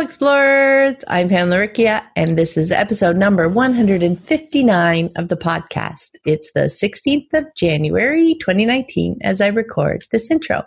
Explorers. 0.00 0.94
I'm 1.08 1.28
Pamela 1.28 1.56
Laricchia, 1.56 2.04
and 2.14 2.38
this 2.38 2.56
is 2.56 2.70
episode 2.70 3.16
number 3.16 3.48
159 3.48 5.08
of 5.16 5.28
the 5.28 5.36
podcast. 5.36 6.10
It's 6.24 6.50
the 6.54 6.70
16th 6.70 7.34
of 7.34 7.46
January, 7.56 8.36
2019, 8.40 9.18
as 9.22 9.40
I 9.40 9.48
record 9.48 10.04
this 10.12 10.30
intro. 10.30 10.62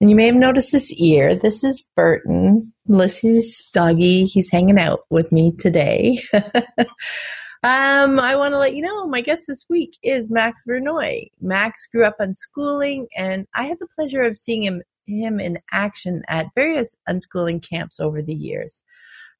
And 0.00 0.10
you 0.10 0.16
may 0.16 0.26
have 0.26 0.34
noticed 0.34 0.72
this 0.72 0.92
ear. 0.92 1.34
This 1.34 1.64
is 1.64 1.84
Burton, 1.96 2.72
Melissa's 2.86 3.66
doggy. 3.72 4.26
He's 4.26 4.50
hanging 4.50 4.78
out 4.78 5.00
with 5.10 5.32
me 5.32 5.52
today. 5.58 6.20
Um, 7.64 8.20
I 8.20 8.36
want 8.36 8.54
to 8.54 8.58
let 8.58 8.76
you 8.76 8.82
know 8.82 9.08
my 9.08 9.20
guest 9.20 9.42
this 9.48 9.66
week 9.68 9.98
is 10.04 10.30
Max 10.30 10.62
Vernoy. 10.64 11.26
Max 11.40 11.88
grew 11.92 12.04
up 12.04 12.14
unschooling, 12.20 13.06
and 13.16 13.48
I 13.52 13.64
had 13.64 13.78
the 13.80 13.88
pleasure 13.96 14.22
of 14.22 14.36
seeing 14.36 14.62
him 14.62 14.80
him 15.08 15.40
in 15.40 15.58
action 15.72 16.22
at 16.28 16.46
various 16.54 16.94
unschooling 17.08 17.66
camps 17.66 17.98
over 18.00 18.22
the 18.22 18.34
years. 18.34 18.82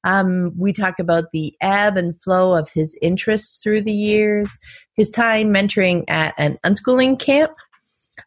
Um, 0.03 0.53
we 0.57 0.71
talk 0.71 0.99
about 0.99 1.25
the 1.33 1.53
ebb 1.61 1.97
and 1.97 2.21
flow 2.21 2.53
of 2.55 2.69
his 2.71 2.97
interests 3.01 3.61
through 3.61 3.81
the 3.81 3.93
years, 3.93 4.57
his 4.95 5.09
time 5.09 5.53
mentoring 5.53 6.05
at 6.07 6.33
an 6.37 6.57
unschooling 6.65 7.19
camp, 7.19 7.51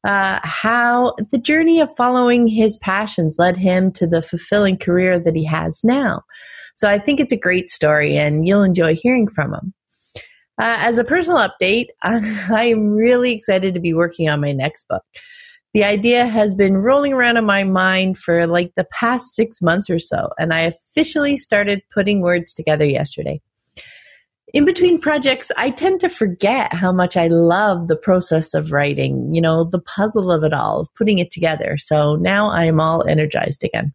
uh, 0.05 0.41
how 0.43 1.15
the 1.31 1.39
journey 1.39 1.81
of 1.81 1.95
following 1.97 2.47
his 2.47 2.77
passions 2.79 3.37
led 3.39 3.57
him 3.57 3.91
to 3.93 4.07
the 4.07 4.23
fulfilling 4.23 4.77
career 4.77 5.19
that 5.19 5.35
he 5.35 5.45
has 5.45 5.81
now. 5.83 6.23
So 6.77 6.89
I 6.89 6.99
think 6.99 7.21
it's 7.21 7.33
a 7.33 7.39
great 7.39 7.71
story, 7.71 8.17
and 8.19 8.47
you'll 8.47 8.63
enjoy 8.63 8.95
hearing 8.95 9.29
from 9.29 9.55
him. 9.55 9.75
Uh, 10.61 10.77
as 10.81 10.99
a 10.99 11.05
personal 11.05 11.39
update, 11.39 11.87
I 12.03 12.65
am 12.65 12.91
really 12.91 13.33
excited 13.33 13.75
to 13.75 13.81
be 13.81 13.95
working 13.95 14.29
on 14.29 14.41
my 14.41 14.53
next 14.53 14.87
book 14.89 15.03
the 15.75 15.85
idea 15.85 16.27
has 16.27 16.55
been 16.55 16.77
rolling 16.77 17.13
around 17.13 17.37
in 17.37 17.45
my 17.45 17.65
mind 17.65 18.19
for 18.19 18.47
like 18.47 18.73
the 18.77 18.87
past 18.93 19.35
six 19.35 19.63
months 19.63 19.89
or 19.89 19.99
so, 19.99 20.31
and 20.39 20.53
I 20.53 20.61
officially 20.61 21.37
started 21.37 21.83
putting 21.93 22.21
words 22.21 22.55
together 22.55 22.85
yesterday. 22.85 23.41
In 24.53 24.67
between 24.67 25.01
projects, 25.01 25.51
I 25.57 25.71
tend 25.71 26.01
to 26.01 26.11
forget 26.11 26.75
how 26.75 26.93
much 26.93 27.17
I 27.17 27.29
love 27.29 27.89
the 27.89 27.97
process 27.97 28.53
of 28.53 28.71
writing, 28.71 29.35
you 29.35 29.41
know, 29.41 29.65
the 29.65 29.81
puzzle 29.81 30.31
of 30.31 30.45
it 30.45 30.53
all, 30.53 30.81
of 30.81 30.95
putting 30.95 31.19
it 31.19 31.31
together. 31.31 31.77
So 31.79 32.17
now 32.17 32.51
I 32.51 32.65
am 32.65 32.79
all 32.79 33.07
energized 33.09 33.65
again. 33.65 33.95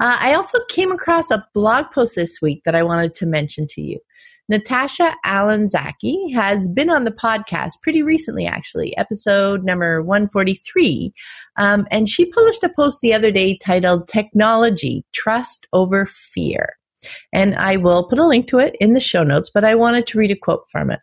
Uh, 0.00 0.16
I 0.20 0.34
also 0.34 0.58
came 0.68 0.92
across 0.92 1.30
a 1.30 1.46
blog 1.54 1.86
post 1.90 2.16
this 2.16 2.40
week 2.42 2.62
that 2.66 2.74
I 2.74 2.82
wanted 2.82 3.14
to 3.16 3.26
mention 3.26 3.66
to 3.70 3.80
you. 3.80 3.98
Natasha 4.48 5.14
Allen 5.24 5.68
Zaki 5.68 6.30
has 6.30 6.68
been 6.68 6.88
on 6.88 7.04
the 7.04 7.10
podcast 7.10 7.74
pretty 7.82 8.02
recently, 8.02 8.46
actually, 8.46 8.96
episode 8.96 9.62
number 9.62 10.02
143. 10.02 11.12
Um, 11.56 11.86
and 11.90 12.08
she 12.08 12.30
published 12.30 12.64
a 12.64 12.70
post 12.70 13.00
the 13.00 13.12
other 13.12 13.30
day 13.30 13.58
titled 13.58 14.08
Technology 14.08 15.04
Trust 15.12 15.66
Over 15.72 16.06
Fear. 16.06 16.76
And 17.32 17.54
I 17.56 17.76
will 17.76 18.08
put 18.08 18.18
a 18.18 18.26
link 18.26 18.46
to 18.48 18.58
it 18.58 18.74
in 18.80 18.94
the 18.94 19.00
show 19.00 19.22
notes, 19.22 19.50
but 19.52 19.64
I 19.64 19.74
wanted 19.74 20.06
to 20.08 20.18
read 20.18 20.30
a 20.30 20.36
quote 20.36 20.64
from 20.72 20.90
it. 20.90 21.00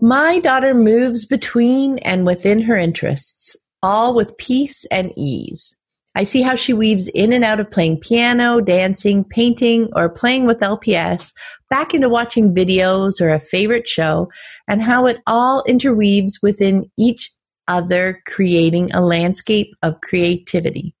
My 0.00 0.40
daughter 0.40 0.74
moves 0.74 1.26
between 1.26 1.98
and 1.98 2.26
within 2.26 2.62
her 2.62 2.76
interests, 2.76 3.56
all 3.82 4.14
with 4.14 4.36
peace 4.38 4.84
and 4.90 5.12
ease. 5.16 5.76
I 6.14 6.24
see 6.24 6.42
how 6.42 6.56
she 6.56 6.74
weaves 6.74 7.08
in 7.08 7.32
and 7.32 7.44
out 7.44 7.60
of 7.60 7.70
playing 7.70 8.00
piano, 8.00 8.60
dancing, 8.60 9.24
painting, 9.24 9.88
or 9.94 10.10
playing 10.10 10.46
with 10.46 10.60
LPS 10.60 11.32
back 11.70 11.94
into 11.94 12.08
watching 12.08 12.54
videos 12.54 13.20
or 13.20 13.30
a 13.30 13.40
favorite 13.40 13.88
show, 13.88 14.30
and 14.68 14.82
how 14.82 15.06
it 15.06 15.18
all 15.26 15.64
interweaves 15.66 16.40
within 16.42 16.90
each 16.98 17.32
other, 17.66 18.20
creating 18.26 18.92
a 18.92 19.00
landscape 19.00 19.68
of 19.82 20.00
creativity. 20.02 20.94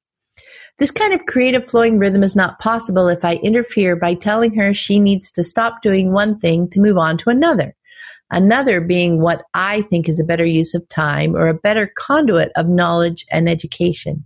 This 0.78 0.90
kind 0.90 1.12
of 1.12 1.26
creative 1.26 1.68
flowing 1.68 1.98
rhythm 1.98 2.22
is 2.22 2.34
not 2.34 2.58
possible 2.58 3.08
if 3.08 3.24
I 3.24 3.34
interfere 3.36 3.94
by 3.96 4.14
telling 4.14 4.54
her 4.54 4.72
she 4.72 4.98
needs 4.98 5.30
to 5.32 5.44
stop 5.44 5.82
doing 5.82 6.12
one 6.12 6.38
thing 6.38 6.70
to 6.70 6.80
move 6.80 6.96
on 6.96 7.18
to 7.18 7.30
another. 7.30 7.76
Another 8.30 8.80
being 8.80 9.20
what 9.20 9.44
I 9.52 9.82
think 9.82 10.08
is 10.08 10.18
a 10.18 10.24
better 10.24 10.46
use 10.46 10.74
of 10.74 10.88
time 10.88 11.36
or 11.36 11.48
a 11.48 11.54
better 11.54 11.92
conduit 11.94 12.50
of 12.56 12.66
knowledge 12.66 13.26
and 13.30 13.46
education. 13.46 14.24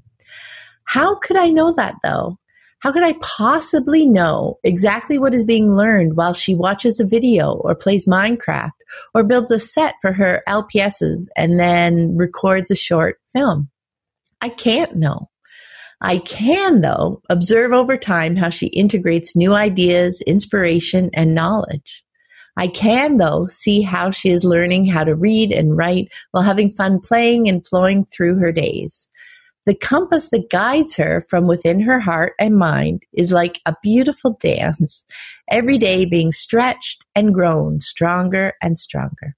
How 0.86 1.16
could 1.16 1.36
I 1.36 1.50
know 1.50 1.72
that 1.74 1.96
though? 2.02 2.38
How 2.80 2.92
could 2.92 3.02
I 3.02 3.14
possibly 3.20 4.06
know 4.06 4.58
exactly 4.62 5.18
what 5.18 5.34
is 5.34 5.44
being 5.44 5.74
learned 5.74 6.16
while 6.16 6.34
she 6.34 6.54
watches 6.54 7.00
a 7.00 7.06
video 7.06 7.52
or 7.52 7.74
plays 7.74 8.06
Minecraft 8.06 8.70
or 9.14 9.24
builds 9.24 9.50
a 9.50 9.58
set 9.58 9.94
for 10.00 10.12
her 10.12 10.42
LPSs 10.48 11.26
and 11.36 11.58
then 11.58 12.16
records 12.16 12.70
a 12.70 12.76
short 12.76 13.18
film? 13.32 13.70
I 14.40 14.50
can't 14.50 14.96
know. 14.96 15.30
I 16.00 16.18
can, 16.18 16.82
though, 16.82 17.22
observe 17.30 17.72
over 17.72 17.96
time 17.96 18.36
how 18.36 18.50
she 18.50 18.66
integrates 18.66 19.34
new 19.34 19.54
ideas, 19.54 20.20
inspiration, 20.26 21.10
and 21.14 21.34
knowledge. 21.34 22.04
I 22.58 22.68
can, 22.68 23.16
though, 23.16 23.46
see 23.48 23.82
how 23.82 24.10
she 24.10 24.30
is 24.30 24.44
learning 24.44 24.86
how 24.86 25.04
to 25.04 25.14
read 25.14 25.52
and 25.52 25.76
write 25.76 26.12
while 26.30 26.44
having 26.44 26.72
fun 26.72 27.00
playing 27.00 27.48
and 27.48 27.66
flowing 27.66 28.04
through 28.04 28.36
her 28.36 28.52
days. 28.52 29.08
The 29.66 29.74
compass 29.74 30.30
that 30.30 30.48
guides 30.50 30.94
her 30.94 31.26
from 31.28 31.46
within 31.46 31.80
her 31.80 32.00
heart 32.00 32.34
and 32.38 32.56
mind 32.56 33.02
is 33.12 33.32
like 33.32 33.58
a 33.66 33.74
beautiful 33.82 34.38
dance, 34.40 35.04
every 35.50 35.76
day 35.76 36.04
being 36.04 36.32
stretched 36.32 37.04
and 37.14 37.34
grown 37.34 37.80
stronger 37.80 38.54
and 38.62 38.78
stronger. 38.78 39.36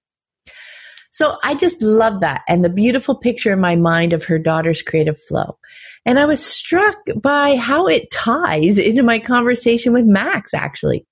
So 1.10 1.36
I 1.42 1.54
just 1.54 1.82
love 1.82 2.20
that 2.20 2.42
and 2.46 2.62
the 2.62 2.68
beautiful 2.68 3.16
picture 3.16 3.52
in 3.52 3.60
my 3.60 3.74
mind 3.74 4.12
of 4.12 4.24
her 4.26 4.38
daughter's 4.38 4.82
creative 4.82 5.20
flow. 5.20 5.58
And 6.04 6.18
I 6.18 6.26
was 6.26 6.44
struck 6.44 6.96
by 7.20 7.56
how 7.56 7.86
it 7.86 8.10
ties 8.10 8.78
into 8.78 9.02
my 9.02 9.18
conversation 9.18 9.92
with 9.92 10.04
Max, 10.04 10.52
actually. 10.52 11.06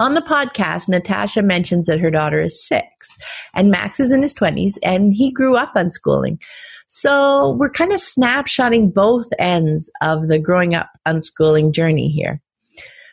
On 0.00 0.14
the 0.14 0.22
podcast, 0.22 0.88
Natasha 0.88 1.42
mentions 1.42 1.86
that 1.86 2.00
her 2.00 2.10
daughter 2.10 2.40
is 2.40 2.66
six 2.66 3.16
and 3.54 3.70
Max 3.70 4.00
is 4.00 4.10
in 4.10 4.22
his 4.22 4.34
20s 4.34 4.78
and 4.82 5.12
he 5.12 5.30
grew 5.30 5.56
up 5.56 5.74
unschooling. 5.74 6.40
So 6.92 7.52
we're 7.52 7.70
kind 7.70 7.92
of 7.92 8.00
snapshotting 8.00 8.92
both 8.92 9.26
ends 9.38 9.92
of 10.02 10.26
the 10.26 10.40
growing 10.40 10.74
up 10.74 10.90
unschooling 11.06 11.70
journey 11.70 12.08
here. 12.08 12.42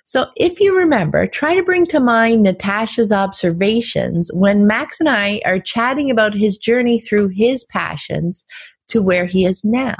So 0.03 0.31
if 0.35 0.59
you 0.59 0.75
remember, 0.75 1.27
try 1.27 1.53
to 1.53 1.61
bring 1.61 1.85
to 1.88 1.99
mind 1.99 2.41
Natasha's 2.41 3.11
observations 3.11 4.31
when 4.33 4.65
Max 4.65 4.99
and 4.99 5.07
I 5.07 5.41
are 5.45 5.59
chatting 5.59 6.09
about 6.09 6.33
his 6.33 6.57
journey 6.57 6.99
through 6.99 7.27
his 7.27 7.65
passions 7.65 8.45
to 8.88 8.99
where 9.03 9.25
he 9.25 9.45
is 9.45 9.63
now. 9.63 9.95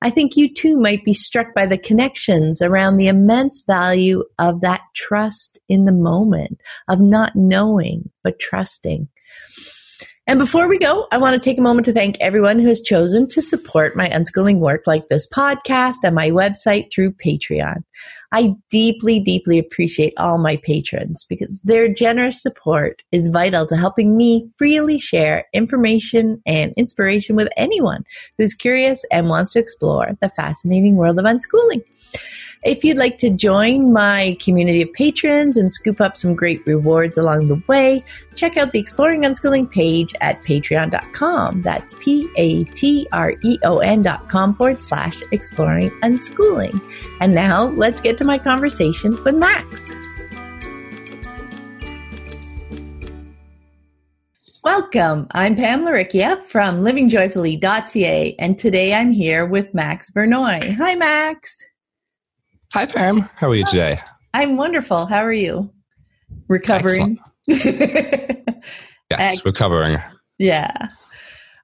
I 0.00 0.08
think 0.08 0.36
you 0.36 0.54
too 0.54 0.76
might 0.78 1.04
be 1.04 1.12
struck 1.12 1.48
by 1.56 1.66
the 1.66 1.78
connections 1.78 2.62
around 2.62 2.98
the 2.98 3.08
immense 3.08 3.64
value 3.66 4.22
of 4.38 4.60
that 4.60 4.82
trust 4.94 5.58
in 5.68 5.86
the 5.86 5.92
moment, 5.92 6.60
of 6.88 7.00
not 7.00 7.34
knowing, 7.34 8.10
but 8.22 8.38
trusting. 8.38 9.08
And 10.28 10.38
before 10.38 10.68
we 10.68 10.78
go, 10.78 11.08
I 11.10 11.18
want 11.18 11.34
to 11.34 11.40
take 11.40 11.58
a 11.58 11.62
moment 11.62 11.84
to 11.86 11.92
thank 11.92 12.16
everyone 12.20 12.60
who 12.60 12.68
has 12.68 12.80
chosen 12.80 13.28
to 13.30 13.42
support 13.42 13.96
my 13.96 14.08
unschooling 14.08 14.58
work 14.58 14.86
like 14.86 15.08
this 15.08 15.28
podcast 15.28 15.96
and 16.04 16.14
my 16.14 16.30
website 16.30 16.92
through 16.92 17.14
Patreon. 17.14 17.82
I 18.30 18.54
deeply, 18.70 19.18
deeply 19.18 19.58
appreciate 19.58 20.14
all 20.16 20.38
my 20.38 20.56
patrons 20.62 21.26
because 21.28 21.60
their 21.64 21.92
generous 21.92 22.40
support 22.40 23.02
is 23.10 23.28
vital 23.28 23.66
to 23.66 23.76
helping 23.76 24.16
me 24.16 24.48
freely 24.56 24.98
share 25.00 25.46
information 25.52 26.40
and 26.46 26.72
inspiration 26.76 27.34
with 27.34 27.48
anyone 27.56 28.04
who's 28.38 28.54
curious 28.54 29.04
and 29.10 29.28
wants 29.28 29.52
to 29.52 29.58
explore 29.58 30.16
the 30.20 30.28
fascinating 30.28 30.94
world 30.94 31.18
of 31.18 31.24
unschooling. 31.24 31.82
If 32.64 32.84
you'd 32.84 32.96
like 32.96 33.18
to 33.18 33.28
join 33.28 33.92
my 33.92 34.36
community 34.40 34.82
of 34.82 34.92
patrons 34.92 35.56
and 35.56 35.72
scoop 35.72 36.00
up 36.00 36.16
some 36.16 36.36
great 36.36 36.64
rewards 36.64 37.18
along 37.18 37.48
the 37.48 37.60
way, 37.66 38.04
check 38.36 38.56
out 38.56 38.70
the 38.70 38.78
Exploring 38.78 39.22
Unschooling 39.22 39.68
page 39.68 40.14
at 40.20 40.40
patreon.com. 40.42 41.62
That's 41.62 41.94
P 41.98 42.28
A 42.36 42.62
T 42.62 43.08
R 43.10 43.34
E 43.42 43.58
O 43.64 43.78
N.com 43.78 44.54
forward 44.54 44.80
slash 44.80 45.22
exploring 45.32 45.90
unschooling. 46.02 46.80
And 47.20 47.34
now 47.34 47.64
let's 47.64 48.00
get 48.00 48.16
to 48.18 48.24
my 48.24 48.38
conversation 48.38 49.20
with 49.24 49.34
Max. 49.34 49.92
Welcome. 54.62 55.26
I'm 55.32 55.56
Pam 55.56 55.84
Laricchia 55.84 56.44
from 56.44 56.78
livingjoyfully.ca, 56.78 58.36
and 58.38 58.56
today 58.56 58.94
I'm 58.94 59.10
here 59.10 59.44
with 59.46 59.74
Max 59.74 60.12
Vernoy. 60.12 60.76
Hi, 60.76 60.94
Max. 60.94 61.66
Hi, 62.74 62.86
Pam. 62.86 63.28
How 63.36 63.50
are 63.50 63.54
you 63.54 63.66
today? 63.66 64.00
I'm 64.32 64.56
wonderful. 64.56 65.04
How 65.04 65.22
are 65.22 65.32
you? 65.32 65.70
Recovering. 66.48 67.18
yes, 67.46 69.44
recovering. 69.44 69.98
Yeah. 70.38 70.88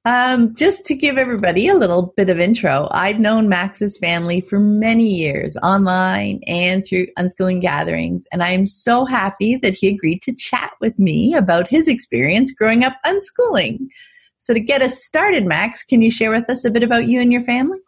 Um, 0.04 0.54
just 0.54 0.84
to 0.84 0.94
give 0.94 1.16
everybody 1.16 1.66
a 1.66 1.76
little 1.76 2.12
bit 2.18 2.28
of 2.28 2.38
intro, 2.38 2.88
I've 2.90 3.18
known 3.18 3.48
Max's 3.48 3.96
family 3.96 4.42
for 4.42 4.58
many 4.58 5.08
years 5.08 5.56
online 5.62 6.40
and 6.46 6.86
through 6.86 7.06
unschooling 7.18 7.62
gatherings, 7.62 8.26
and 8.30 8.42
I 8.42 8.50
am 8.50 8.66
so 8.66 9.06
happy 9.06 9.56
that 9.62 9.72
he 9.72 9.88
agreed 9.88 10.20
to 10.24 10.34
chat 10.34 10.72
with 10.82 10.98
me 10.98 11.34
about 11.34 11.70
his 11.70 11.88
experience 11.88 12.52
growing 12.52 12.84
up 12.84 12.96
unschooling. 13.06 13.86
So, 14.40 14.52
to 14.52 14.60
get 14.60 14.82
us 14.82 15.02
started, 15.02 15.46
Max, 15.46 15.84
can 15.84 16.02
you 16.02 16.10
share 16.10 16.30
with 16.30 16.50
us 16.50 16.66
a 16.66 16.70
bit 16.70 16.82
about 16.82 17.06
you 17.06 17.18
and 17.18 17.32
your 17.32 17.44
family? 17.44 17.78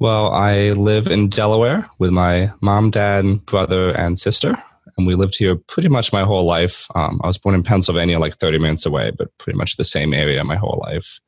Well, 0.00 0.32
I 0.32 0.70
live 0.70 1.06
in 1.06 1.28
Delaware 1.28 1.88
with 1.98 2.10
my 2.10 2.52
mom, 2.60 2.90
dad, 2.90 3.46
brother, 3.46 3.90
and 3.90 4.18
sister 4.18 4.62
and 4.96 5.06
we 5.06 5.14
lived 5.14 5.36
here 5.36 5.56
pretty 5.56 5.88
much 5.88 6.12
my 6.12 6.24
whole 6.24 6.46
life. 6.46 6.86
Um, 6.94 7.20
I 7.22 7.26
was 7.26 7.38
born 7.38 7.54
in 7.54 7.62
Pennsylvania, 7.62 8.18
like 8.18 8.36
30 8.36 8.58
minutes 8.58 8.86
away, 8.86 9.10
but 9.16 9.36
pretty 9.38 9.56
much 9.56 9.76
the 9.76 9.84
same 9.84 10.14
area 10.14 10.44
my 10.44 10.56
whole 10.56 10.82
life. 10.86 11.18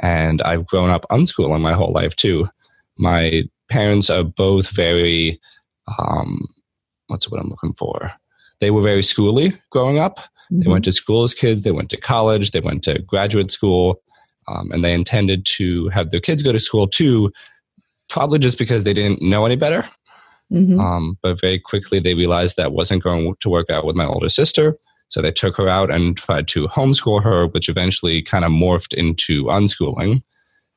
And 0.00 0.42
I've 0.42 0.66
grown 0.66 0.90
up 0.90 1.06
unschooling 1.10 1.60
my 1.60 1.74
whole 1.74 1.92
life 1.92 2.16
too. 2.16 2.48
My 2.96 3.44
parents 3.68 4.10
are 4.10 4.24
both 4.24 4.70
very, 4.70 5.40
um, 5.98 6.42
what's 7.06 7.30
what 7.30 7.40
I'm 7.40 7.50
looking 7.50 7.74
for? 7.74 8.12
They 8.60 8.70
were 8.70 8.82
very 8.82 9.02
schooly 9.02 9.56
growing 9.70 9.98
up. 9.98 10.18
Mm-hmm. 10.18 10.60
They 10.60 10.70
went 10.70 10.84
to 10.86 10.92
school 10.92 11.22
as 11.22 11.34
kids, 11.34 11.62
they 11.62 11.70
went 11.70 11.90
to 11.90 12.00
college, 12.00 12.50
they 12.50 12.60
went 12.60 12.82
to 12.84 12.98
graduate 13.00 13.52
school, 13.52 14.02
um, 14.48 14.70
and 14.72 14.84
they 14.84 14.92
intended 14.92 15.46
to 15.46 15.88
have 15.88 16.10
their 16.10 16.20
kids 16.20 16.42
go 16.42 16.52
to 16.52 16.60
school 16.60 16.88
too, 16.88 17.32
probably 18.08 18.38
just 18.38 18.58
because 18.58 18.84
they 18.84 18.94
didn't 18.94 19.22
know 19.22 19.44
any 19.46 19.56
better. 19.56 19.88
Mm-hmm. 20.52 20.78
Um, 20.78 21.18
but 21.22 21.40
very 21.40 21.58
quickly 21.58 22.00
they 22.00 22.14
realized 22.14 22.56
that 22.56 22.72
wasn't 22.72 23.02
going 23.02 23.34
to 23.40 23.48
work 23.48 23.70
out 23.70 23.84
with 23.84 23.96
my 23.96 24.04
older 24.04 24.28
sister. 24.28 24.76
So 25.08 25.20
they 25.20 25.32
took 25.32 25.56
her 25.56 25.68
out 25.68 25.92
and 25.92 26.16
tried 26.16 26.48
to 26.48 26.68
homeschool 26.68 27.22
her, 27.22 27.46
which 27.48 27.68
eventually 27.68 28.22
kind 28.22 28.44
of 28.44 28.50
morphed 28.50 28.94
into 28.94 29.44
unschooling. 29.44 30.22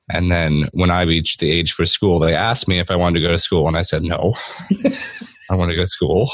And 0.09 0.31
then 0.31 0.69
when 0.73 0.89
I 0.89 1.01
reached 1.01 1.39
the 1.39 1.51
age 1.51 1.73
for 1.73 1.85
school, 1.85 2.19
they 2.19 2.33
asked 2.33 2.67
me 2.67 2.79
if 2.79 2.89
I 2.89 2.95
wanted 2.95 3.19
to 3.19 3.25
go 3.25 3.31
to 3.31 3.37
school, 3.39 3.67
and 3.67 3.75
I 3.75 3.81
said 3.81 4.03
no. 4.03 4.35
I 5.49 5.55
want 5.55 5.69
to 5.69 5.75
go 5.75 5.83
to 5.83 5.87
school. 5.87 6.31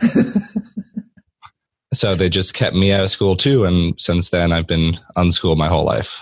so 1.94 2.14
they 2.14 2.28
just 2.28 2.54
kept 2.54 2.74
me 2.74 2.92
out 2.92 3.04
of 3.04 3.10
school 3.10 3.36
too, 3.36 3.64
and 3.64 4.00
since 4.00 4.30
then 4.30 4.52
I've 4.52 4.66
been 4.66 4.98
unschooled 5.16 5.58
my 5.58 5.68
whole 5.68 5.84
life. 5.84 6.20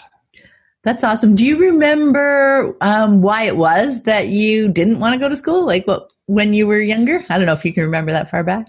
That's 0.82 1.04
awesome. 1.04 1.34
Do 1.34 1.46
you 1.46 1.58
remember 1.58 2.74
um, 2.80 3.20
why 3.20 3.42
it 3.42 3.56
was 3.56 4.02
that 4.02 4.28
you 4.28 4.68
didn't 4.68 4.98
want 4.98 5.14
to 5.14 5.18
go 5.18 5.28
to 5.28 5.36
school? 5.36 5.66
Like 5.66 5.86
what 5.86 6.10
when 6.26 6.54
you 6.54 6.66
were 6.66 6.80
younger? 6.80 7.22
I 7.28 7.36
don't 7.36 7.46
know 7.46 7.52
if 7.52 7.64
you 7.64 7.72
can 7.72 7.82
remember 7.82 8.12
that 8.12 8.30
far 8.30 8.42
back. 8.42 8.66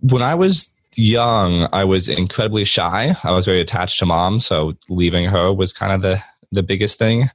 When 0.00 0.22
I 0.22 0.34
was 0.34 0.68
young, 0.96 1.68
I 1.72 1.84
was 1.84 2.08
incredibly 2.08 2.64
shy. 2.64 3.14
I 3.24 3.30
was 3.30 3.46
very 3.46 3.60
attached 3.60 3.98
to 4.00 4.06
mom, 4.06 4.40
so 4.40 4.74
leaving 4.88 5.24
her 5.26 5.52
was 5.52 5.72
kind 5.72 5.92
of 5.92 6.02
the 6.02 6.22
the 6.52 6.62
biggest 6.62 6.98
thing. 6.98 7.30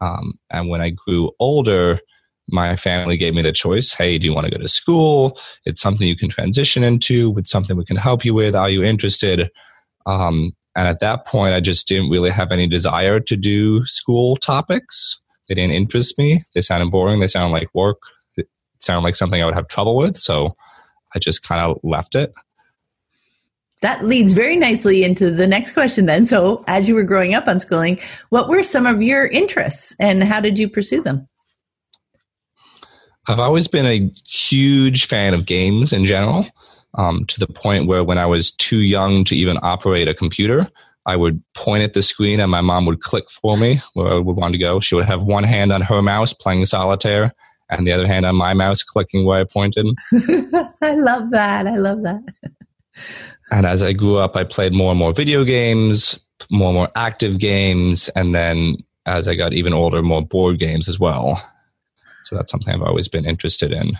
Um, 0.00 0.34
and 0.50 0.68
when 0.68 0.80
I 0.80 0.90
grew 0.90 1.32
older, 1.40 2.00
my 2.48 2.76
family 2.76 3.16
gave 3.16 3.34
me 3.34 3.42
the 3.42 3.52
choice 3.52 3.92
hey 3.92 4.16
do 4.16 4.26
you 4.26 4.34
want 4.34 4.46
to 4.46 4.50
go 4.50 4.56
to 4.56 4.68
school 4.68 5.38
it's 5.66 5.80
something 5.80 6.08
you 6.08 6.16
can 6.16 6.30
transition 6.30 6.82
into 6.82 7.34
it's 7.36 7.50
something 7.50 7.76
we 7.76 7.84
can 7.84 7.96
help 7.96 8.24
you 8.24 8.32
with 8.32 8.54
are 8.54 8.70
you 8.70 8.82
interested 8.82 9.50
um, 10.06 10.52
and 10.78 10.86
at 10.86 11.00
that 11.00 11.26
point, 11.26 11.54
I 11.54 11.60
just 11.60 11.88
didn't 11.88 12.08
really 12.08 12.30
have 12.30 12.52
any 12.52 12.68
desire 12.68 13.18
to 13.18 13.36
do 13.36 13.84
school 13.84 14.36
topics. 14.36 15.20
They 15.48 15.56
didn't 15.56 15.72
interest 15.72 16.16
me. 16.18 16.44
They 16.54 16.60
sounded 16.60 16.92
boring. 16.92 17.18
They 17.18 17.26
sounded 17.26 17.52
like 17.52 17.68
work. 17.74 17.98
It 18.36 18.46
sounded 18.78 19.02
like 19.02 19.16
something 19.16 19.42
I 19.42 19.44
would 19.44 19.56
have 19.56 19.66
trouble 19.66 19.96
with. 19.96 20.16
So 20.16 20.54
I 21.16 21.18
just 21.18 21.42
kind 21.42 21.60
of 21.60 21.80
left 21.82 22.14
it. 22.14 22.30
That 23.82 24.04
leads 24.04 24.34
very 24.34 24.54
nicely 24.54 25.02
into 25.02 25.32
the 25.32 25.48
next 25.48 25.72
question 25.72 26.06
then. 26.06 26.24
So, 26.26 26.62
as 26.68 26.88
you 26.88 26.94
were 26.94 27.02
growing 27.02 27.34
up 27.34 27.46
unschooling, 27.46 28.00
what 28.28 28.48
were 28.48 28.62
some 28.62 28.86
of 28.86 29.02
your 29.02 29.26
interests 29.26 29.96
and 29.98 30.22
how 30.22 30.38
did 30.38 30.60
you 30.60 30.68
pursue 30.68 31.02
them? 31.02 31.26
I've 33.26 33.40
always 33.40 33.66
been 33.66 33.86
a 33.86 34.12
huge 34.24 35.06
fan 35.06 35.34
of 35.34 35.44
games 35.44 35.92
in 35.92 36.04
general 36.06 36.46
um, 36.94 37.24
to 37.26 37.38
the 37.38 37.46
point 37.46 37.86
where 37.86 38.04
when 38.04 38.18
I 38.18 38.26
was 38.26 38.52
too 38.52 38.78
young 38.78 39.24
to 39.24 39.36
even 39.36 39.58
operate 39.62 40.08
a 40.08 40.14
computer, 40.14 40.68
I 41.06 41.16
would 41.16 41.42
point 41.54 41.82
at 41.82 41.94
the 41.94 42.02
screen 42.02 42.40
and 42.40 42.50
my 42.50 42.60
mom 42.60 42.86
would 42.86 43.02
click 43.02 43.30
for 43.30 43.56
me 43.56 43.80
where 43.94 44.12
I 44.12 44.18
would 44.18 44.36
want 44.36 44.52
to 44.52 44.58
go. 44.58 44.80
She 44.80 44.94
would 44.94 45.06
have 45.06 45.22
one 45.22 45.44
hand 45.44 45.72
on 45.72 45.80
her 45.82 46.02
mouse 46.02 46.32
playing 46.32 46.66
solitaire 46.66 47.32
and 47.70 47.86
the 47.86 47.92
other 47.92 48.06
hand 48.06 48.26
on 48.26 48.36
my 48.36 48.54
mouse 48.54 48.82
clicking 48.82 49.24
where 49.24 49.40
I 49.40 49.44
pointed. 49.44 49.86
I 50.82 50.94
love 50.94 51.30
that. 51.30 51.66
I 51.66 51.76
love 51.76 52.02
that. 52.02 52.22
and 53.50 53.66
as 53.66 53.82
I 53.82 53.92
grew 53.92 54.18
up, 54.18 54.36
I 54.36 54.44
played 54.44 54.72
more 54.72 54.90
and 54.90 54.98
more 54.98 55.12
video 55.12 55.44
games, 55.44 56.18
more 56.50 56.68
and 56.68 56.76
more 56.76 56.90
active 56.94 57.38
games, 57.38 58.08
and 58.10 58.34
then 58.34 58.76
as 59.06 59.28
I 59.28 59.34
got 59.34 59.52
even 59.52 59.72
older, 59.72 60.02
more 60.02 60.22
board 60.22 60.58
games 60.58 60.88
as 60.88 61.00
well. 61.00 61.42
So 62.24 62.36
that's 62.36 62.50
something 62.50 62.74
I've 62.74 62.82
always 62.82 63.08
been 63.08 63.24
interested 63.24 63.72
in. 63.72 63.98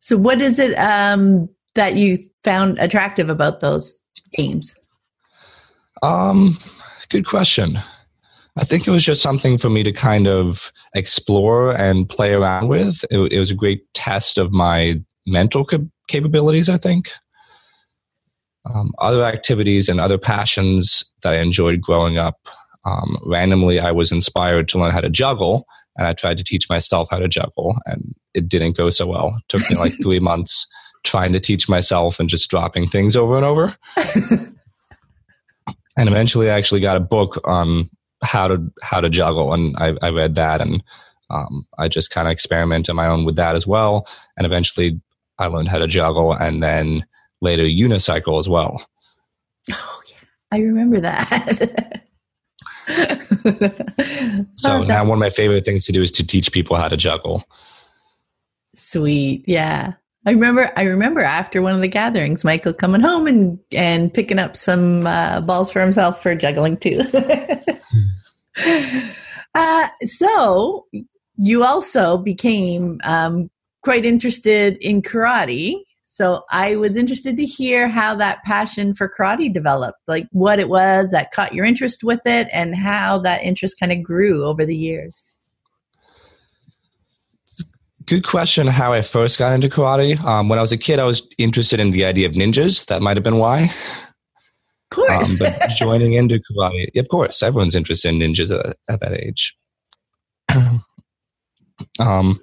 So, 0.00 0.16
what 0.16 0.40
is 0.42 0.58
it 0.58 0.74
um, 0.74 1.48
that 1.78 1.94
you 1.94 2.18
found 2.42 2.76
attractive 2.80 3.30
about 3.30 3.60
those 3.60 3.96
games? 4.36 4.74
Um, 6.02 6.58
good 7.08 7.24
question. 7.24 7.78
I 8.56 8.64
think 8.64 8.88
it 8.88 8.90
was 8.90 9.04
just 9.04 9.22
something 9.22 9.56
for 9.56 9.70
me 9.70 9.84
to 9.84 9.92
kind 9.92 10.26
of 10.26 10.72
explore 10.96 11.70
and 11.70 12.08
play 12.08 12.32
around 12.32 12.66
with. 12.66 13.04
It, 13.12 13.32
it 13.32 13.38
was 13.38 13.52
a 13.52 13.54
great 13.54 13.82
test 13.94 14.38
of 14.38 14.52
my 14.52 15.00
mental 15.24 15.64
cap- 15.64 15.82
capabilities, 16.08 16.68
I 16.68 16.78
think. 16.78 17.12
Um, 18.68 18.90
other 18.98 19.24
activities 19.24 19.88
and 19.88 20.00
other 20.00 20.18
passions 20.18 21.04
that 21.22 21.34
I 21.34 21.38
enjoyed 21.38 21.80
growing 21.80 22.18
up. 22.18 22.40
Um, 22.84 23.18
randomly, 23.24 23.78
I 23.78 23.92
was 23.92 24.10
inspired 24.10 24.66
to 24.68 24.80
learn 24.80 24.90
how 24.90 25.00
to 25.00 25.10
juggle, 25.10 25.64
and 25.96 26.08
I 26.08 26.12
tried 26.12 26.38
to 26.38 26.44
teach 26.44 26.68
myself 26.68 27.06
how 27.08 27.20
to 27.20 27.28
juggle, 27.28 27.76
and 27.86 28.12
it 28.34 28.48
didn't 28.48 28.76
go 28.76 28.90
so 28.90 29.06
well. 29.06 29.36
It 29.38 29.44
took 29.48 29.70
me 29.70 29.76
like 29.76 29.94
three 30.02 30.18
months 30.18 30.66
trying 31.04 31.32
to 31.32 31.40
teach 31.40 31.68
myself 31.68 32.20
and 32.20 32.28
just 32.28 32.50
dropping 32.50 32.88
things 32.88 33.16
over 33.16 33.36
and 33.36 33.44
over. 33.44 33.76
and 35.96 36.08
eventually, 36.08 36.50
I 36.50 36.56
actually 36.56 36.80
got 36.80 36.96
a 36.96 37.00
book 37.00 37.40
on 37.44 37.90
how 38.22 38.48
to 38.48 38.72
how 38.82 39.00
to 39.00 39.10
juggle, 39.10 39.52
and 39.52 39.76
I, 39.78 39.94
I 40.02 40.10
read 40.10 40.34
that, 40.36 40.60
and 40.60 40.82
um, 41.30 41.66
I 41.78 41.88
just 41.88 42.10
kind 42.10 42.26
of 42.28 42.32
experimented 42.32 42.94
my 42.94 43.06
own 43.06 43.24
with 43.24 43.36
that 43.36 43.54
as 43.54 43.66
well. 43.66 44.06
And 44.36 44.46
eventually, 44.46 45.00
I 45.38 45.46
learned 45.46 45.68
how 45.68 45.78
to 45.78 45.86
juggle, 45.86 46.32
and 46.32 46.62
then 46.62 47.06
later 47.40 47.64
unicycle 47.64 48.38
as 48.38 48.48
well. 48.48 48.84
Oh 49.70 50.00
yeah, 50.08 50.16
I 50.50 50.60
remember 50.60 51.00
that. 51.00 52.02
so 54.56 54.82
now 54.82 55.04
one 55.04 55.18
of 55.18 55.20
my 55.20 55.30
favorite 55.30 55.64
things 55.64 55.84
to 55.86 55.92
do 55.92 56.02
is 56.02 56.10
to 56.12 56.26
teach 56.26 56.52
people 56.52 56.76
how 56.76 56.88
to 56.88 56.96
juggle. 56.96 57.44
Sweet, 58.74 59.44
yeah. 59.46 59.94
I 60.28 60.32
remember. 60.32 60.70
I 60.76 60.82
remember 60.82 61.20
after 61.22 61.62
one 61.62 61.74
of 61.74 61.80
the 61.80 61.88
gatherings, 61.88 62.44
Michael 62.44 62.74
coming 62.74 63.00
home 63.00 63.26
and 63.26 63.58
and 63.72 64.12
picking 64.12 64.38
up 64.38 64.58
some 64.58 65.06
uh, 65.06 65.40
balls 65.40 65.70
for 65.70 65.80
himself 65.80 66.22
for 66.22 66.34
juggling 66.34 66.76
too. 66.76 67.00
uh, 69.54 69.88
so 70.04 70.86
you 71.38 71.64
also 71.64 72.18
became 72.18 73.00
um, 73.04 73.48
quite 73.82 74.04
interested 74.04 74.76
in 74.82 75.00
karate. 75.00 75.76
So 76.08 76.42
I 76.50 76.76
was 76.76 76.98
interested 76.98 77.38
to 77.38 77.46
hear 77.46 77.88
how 77.88 78.14
that 78.16 78.44
passion 78.44 78.94
for 78.94 79.10
karate 79.10 79.50
developed, 79.50 80.00
like 80.06 80.28
what 80.32 80.58
it 80.58 80.68
was 80.68 81.10
that 81.12 81.32
caught 81.32 81.54
your 81.54 81.64
interest 81.64 82.04
with 82.04 82.20
it, 82.26 82.48
and 82.52 82.76
how 82.76 83.18
that 83.20 83.44
interest 83.44 83.80
kind 83.80 83.92
of 83.92 84.02
grew 84.02 84.44
over 84.44 84.66
the 84.66 84.76
years 84.76 85.24
good 88.08 88.26
question 88.26 88.66
how 88.66 88.92
I 88.92 89.02
first 89.02 89.38
got 89.38 89.52
into 89.52 89.68
karate. 89.68 90.18
Um, 90.24 90.48
when 90.48 90.58
I 90.58 90.62
was 90.62 90.72
a 90.72 90.78
kid, 90.78 90.98
I 90.98 91.04
was 91.04 91.28
interested 91.36 91.78
in 91.78 91.90
the 91.90 92.06
idea 92.06 92.26
of 92.26 92.32
ninjas. 92.32 92.86
That 92.86 93.02
might 93.02 93.16
have 93.16 93.24
been 93.24 93.38
why. 93.38 93.64
Of 93.64 94.90
course. 94.90 95.30
Um, 95.30 95.36
but 95.36 95.68
joining 95.76 96.14
into 96.14 96.40
karate, 96.50 96.88
of 96.98 97.08
course, 97.08 97.42
everyone's 97.42 97.74
interested 97.74 98.08
in 98.08 98.18
ninjas 98.18 98.50
at, 98.50 98.76
at 98.88 99.00
that 99.00 99.12
age. 99.12 99.54
um, 101.98 102.40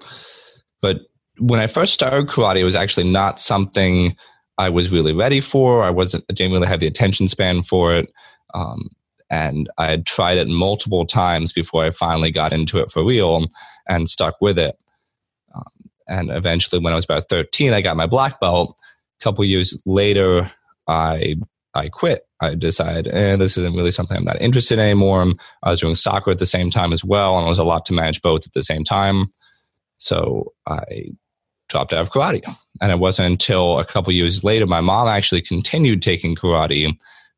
but 0.82 1.00
when 1.40 1.60
I 1.60 1.68
first 1.68 1.94
started 1.94 2.28
karate, 2.28 2.60
it 2.60 2.64
was 2.64 2.76
actually 2.76 3.10
not 3.10 3.40
something 3.40 4.16
I 4.60 4.70
was 4.70 4.92
really 4.92 5.14
ready 5.14 5.42
for. 5.42 5.84
I 5.84 5.90
wasn't, 5.90 6.26
I 6.30 6.34
didn't 6.34 6.54
really 6.54 6.68
have 6.68 6.80
the 6.80 6.88
attention 6.88 7.28
span 7.28 7.64
for 7.64 7.96
it. 7.96 8.10
Um, 8.54 8.88
and 9.32 9.68
I 9.80 9.88
had 9.88 10.06
tried 10.06 10.38
it 10.38 10.48
multiple 10.48 11.08
times 11.08 11.52
before 11.52 11.84
I 11.84 11.90
finally 11.90 12.32
got 12.32 12.54
into 12.54 12.78
it 12.78 12.92
for 12.92 13.04
real 13.04 13.48
and 13.90 14.08
stuck 14.08 14.36
with 14.40 14.60
it. 14.60 14.78
Um, 15.56 15.64
and 16.08 16.30
eventually, 16.32 16.82
when 16.82 16.94
I 16.94 16.96
was 16.96 17.06
about 17.06 17.30
13, 17.30 17.74
I 17.74 17.82
got 17.82 17.98
my 17.98 18.06
black 18.06 18.40
belt. 18.40 18.78
A 19.20 19.24
couple 19.24 19.46
years 19.46 19.82
later, 19.86 20.52
I 20.88 21.36
I 21.74 21.90
quit. 21.90 22.28
I 22.42 22.56
decided, 22.56 23.08
eh, 23.08 23.36
this 23.38 23.58
isn't 23.58 23.76
really 23.76 23.92
something 23.92 24.16
I'm 24.16 24.24
not 24.24 24.42
interested 24.42 24.80
in 24.80 24.86
anymore. 24.86 25.34
I 25.64 25.72
was 25.72 25.82
doing 25.82 25.96
soccer 25.96 26.32
at 26.32 26.38
the 26.38 26.46
same 26.46 26.70
time 26.70 26.94
as 26.94 27.04
well, 27.04 27.38
and 27.38 27.46
it 27.46 27.50
was 27.50 27.60
a 27.60 27.64
lot 27.64 27.86
to 27.88 27.94
manage 27.94 28.22
both 28.22 28.46
at 28.46 28.54
the 28.54 28.64
same 28.64 28.84
time. 28.84 29.28
So 29.98 30.54
I 30.68 30.84
dropped 31.70 31.94
out 31.94 32.02
of 32.02 32.12
karate. 32.12 32.44
And 32.82 32.92
it 32.92 33.00
wasn't 33.00 33.28
until 33.32 33.80
a 33.80 33.86
couple 33.86 34.14
years 34.14 34.44
later, 34.44 34.68
my 34.68 34.82
mom 34.82 35.08
actually 35.08 35.42
continued 35.42 36.02
taking 36.02 36.36
karate 36.36 36.98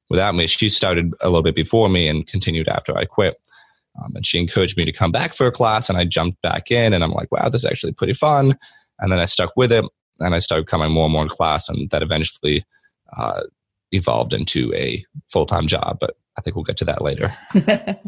without 0.10 0.36
me. 0.36 0.48
She 0.48 0.70
started 0.70 1.14
a 1.22 1.28
little 1.28 1.44
bit 1.44 1.56
before 1.56 1.90
me 1.90 2.08
and 2.08 2.28
continued 2.28 2.68
after 2.68 2.98
I 2.98 3.06
quit. 3.06 3.40
Um, 3.98 4.12
and 4.16 4.26
she 4.26 4.40
encouraged 4.40 4.78
me 4.78 4.86
to 4.86 4.92
come 4.92 5.12
back 5.12 5.34
for 5.34 5.48
a 5.48 5.52
class, 5.52 5.90
and 5.90 5.98
I 5.98 6.06
jumped 6.06 6.42
back 6.42 6.72
in, 6.72 6.94
and 6.94 7.04
I'm 7.04 7.12
like, 7.12 7.32
wow, 7.32 7.50
this 7.50 7.64
is 7.64 7.66
actually 7.66 7.94
pretty 7.94 8.14
fun. 8.14 8.58
And 9.00 9.12
then 9.12 9.20
I 9.20 9.26
stuck 9.26 9.52
with 9.56 9.72
it, 9.72 9.86
and 10.20 10.36
I 10.36 10.40
started 10.40 10.68
coming 10.68 10.92
more 10.92 11.06
and 11.06 11.14
more 11.14 11.24
in 11.24 11.30
class, 11.30 11.70
and 11.70 11.90
that 11.90 12.04
eventually 12.04 12.66
uh, 13.18 13.44
evolved 13.92 14.34
into 14.34 14.74
a 14.74 15.04
full 15.32 15.46
time 15.46 15.68
job. 15.68 15.98
But 16.00 16.16
I 16.38 16.42
think 16.42 16.56
we'll 16.56 16.66
get 16.66 16.78
to 16.78 16.86
that 16.86 17.02
later. 17.02 17.36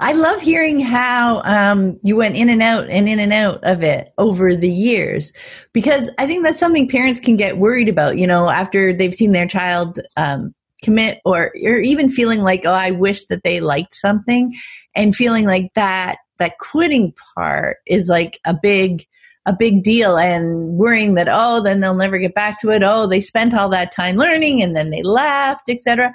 I 0.00 0.12
love 0.12 0.40
hearing 0.40 0.80
how 0.80 1.42
um, 1.44 1.98
you 2.02 2.16
went 2.16 2.36
in 2.36 2.48
and 2.48 2.62
out 2.62 2.88
and 2.88 3.08
in 3.08 3.18
and 3.18 3.32
out 3.32 3.62
of 3.62 3.82
it 3.82 4.14
over 4.16 4.56
the 4.56 4.70
years, 4.70 5.32
because 5.74 6.08
I 6.18 6.26
think 6.26 6.44
that's 6.44 6.60
something 6.60 6.88
parents 6.88 7.20
can 7.20 7.36
get 7.36 7.58
worried 7.58 7.88
about. 7.88 8.16
You 8.16 8.26
know, 8.26 8.48
after 8.48 8.94
they've 8.94 9.14
seen 9.14 9.32
their 9.32 9.46
child 9.46 10.00
um, 10.16 10.54
commit, 10.84 11.20
or 11.24 11.52
or 11.62 11.78
even 11.78 12.08
feeling 12.08 12.40
like, 12.40 12.62
oh, 12.64 12.72
I 12.72 12.92
wish 12.92 13.26
that 13.26 13.42
they 13.42 13.60
liked 13.60 13.94
something, 13.94 14.54
and 14.94 15.16
feeling 15.16 15.46
like 15.46 15.72
that 15.74 16.16
that 16.38 16.58
quitting 16.58 17.14
part 17.36 17.78
is 17.86 18.08
like 18.08 18.38
a 18.44 18.54
big 18.60 19.04
a 19.46 19.52
big 19.52 19.82
deal 19.82 20.16
and 20.16 20.78
worrying 20.78 21.14
that 21.14 21.28
oh 21.30 21.62
then 21.62 21.80
they'll 21.80 21.94
never 21.94 22.16
get 22.16 22.34
back 22.34 22.58
to 22.58 22.70
it 22.70 22.82
oh 22.82 23.06
they 23.06 23.20
spent 23.20 23.52
all 23.52 23.68
that 23.68 23.94
time 23.94 24.16
learning 24.16 24.62
and 24.62 24.74
then 24.74 24.88
they 24.88 25.02
left 25.02 25.68
etc 25.68 26.10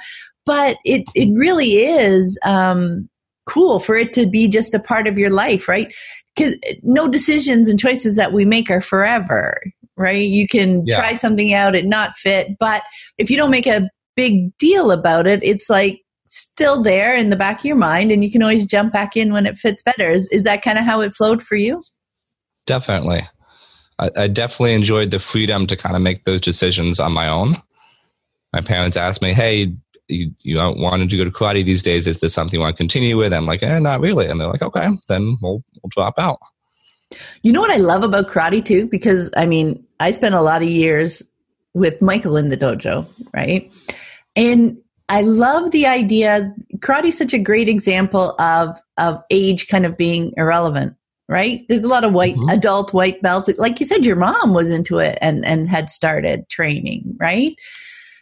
but 0.49 0.77
it 0.83 1.03
it 1.13 1.29
really 1.37 1.83
is 1.83 2.39
um, 2.43 3.07
cool 3.49 3.79
for 3.79 3.95
it 3.95 4.13
to 4.13 4.27
be 4.27 4.47
just 4.47 4.73
a 4.73 4.79
part 4.79 5.07
of 5.07 5.17
your 5.17 5.29
life, 5.29 5.67
right? 5.67 5.93
Because 6.35 6.55
no 6.81 7.07
decisions 7.07 7.67
and 7.67 7.79
choices 7.79 8.15
that 8.15 8.33
we 8.33 8.45
make 8.45 8.69
are 8.69 8.81
forever, 8.81 9.61
right? 9.95 10.23
You 10.23 10.47
can 10.47 10.85
yeah. 10.85 10.97
try 10.97 11.15
something 11.15 11.53
out, 11.53 11.75
it 11.75 11.85
not 11.85 12.15
fit, 12.15 12.57
but 12.59 12.81
if 13.17 13.29
you 13.29 13.37
don't 13.37 13.51
make 13.51 13.67
a 13.67 13.89
big 14.19 14.57
deal 14.57 14.91
about 14.91 15.25
it, 15.27 15.41
it's 15.43 15.69
like 15.69 16.01
still 16.27 16.83
there 16.83 17.15
in 17.15 17.29
the 17.29 17.37
back 17.37 17.59
of 17.59 17.65
your 17.65 17.77
mind, 17.77 18.11
and 18.11 18.21
you 18.21 18.29
can 18.29 18.43
always 18.43 18.65
jump 18.65 18.91
back 18.91 19.15
in 19.15 19.31
when 19.31 19.45
it 19.45 19.57
fits 19.57 19.81
better. 19.81 20.09
Is 20.09 20.27
is 20.29 20.43
that 20.43 20.61
kind 20.61 20.77
of 20.77 20.83
how 20.83 20.99
it 20.99 21.15
flowed 21.15 21.41
for 21.41 21.55
you? 21.55 21.81
Definitely. 22.65 23.25
I, 23.97 24.09
I 24.17 24.27
definitely 24.27 24.73
enjoyed 24.73 25.11
the 25.11 25.19
freedom 25.19 25.67
to 25.67 25.77
kind 25.77 25.95
of 25.95 26.01
make 26.01 26.25
those 26.25 26.41
decisions 26.41 26.99
on 26.99 27.13
my 27.13 27.29
own. 27.29 27.61
My 28.51 28.59
parents 28.59 28.97
asked 28.97 29.21
me, 29.21 29.31
"Hey, 29.31 29.73
you, 30.09 30.35
you 30.41 30.57
wanted 30.57 31.09
to 31.11 31.17
go 31.17 31.23
to 31.23 31.31
karate 31.31 31.63
these 31.63 31.81
days. 31.81 32.05
Is 32.05 32.19
this 32.19 32.33
something 32.33 32.59
you 32.59 32.61
want 32.61 32.75
to 32.75 32.77
continue 32.77 33.17
with? 33.17 33.31
I'm 33.31 33.45
like, 33.45 33.63
eh, 33.63 33.79
not 33.79 34.01
really. 34.01 34.27
And 34.27 34.39
they're 34.39 34.49
like, 34.49 34.63
okay, 34.63 34.87
then 35.07 35.37
we'll, 35.41 35.63
we'll 35.81 35.89
drop 35.89 36.15
out. 36.17 36.39
You 37.41 37.53
know 37.53 37.61
what 37.61 37.71
I 37.71 37.77
love 37.77 38.03
about 38.03 38.27
karate 38.27 38.65
too? 38.65 38.87
Because 38.87 39.29
I 39.37 39.45
mean, 39.45 39.85
I 39.99 40.11
spent 40.11 40.35
a 40.35 40.41
lot 40.41 40.61
of 40.61 40.67
years 40.67 41.23
with 41.73 42.01
Michael 42.01 42.37
in 42.37 42.49
the 42.49 42.57
dojo, 42.57 43.05
right? 43.33 43.71
And 44.39 44.77
I 45.09 45.21
love 45.21 45.71
the 45.71 45.85
idea. 45.85 46.53
Karate 46.77 47.05
is 47.05 47.17
such 47.17 47.33
a 47.33 47.39
great 47.39 47.67
example 47.67 48.35
of 48.39 48.79
of 48.97 49.21
age 49.29 49.67
kind 49.67 49.85
of 49.85 49.97
being 49.97 50.33
irrelevant, 50.37 50.95
right? 51.27 51.65
There's 51.67 51.83
a 51.83 51.89
lot 51.89 52.05
of 52.05 52.13
white 52.13 52.35
mm-hmm. 52.35 52.49
adult 52.49 52.93
white 52.93 53.21
belts. 53.21 53.49
Like 53.57 53.79
you 53.79 53.85
said, 53.85 54.05
your 54.05 54.15
mom 54.15 54.53
was 54.53 54.69
into 54.69 54.99
it 54.99 55.17
and 55.21 55.45
and 55.45 55.67
had 55.67 55.89
started 55.89 56.47
training, 56.49 57.17
right? 57.19 57.53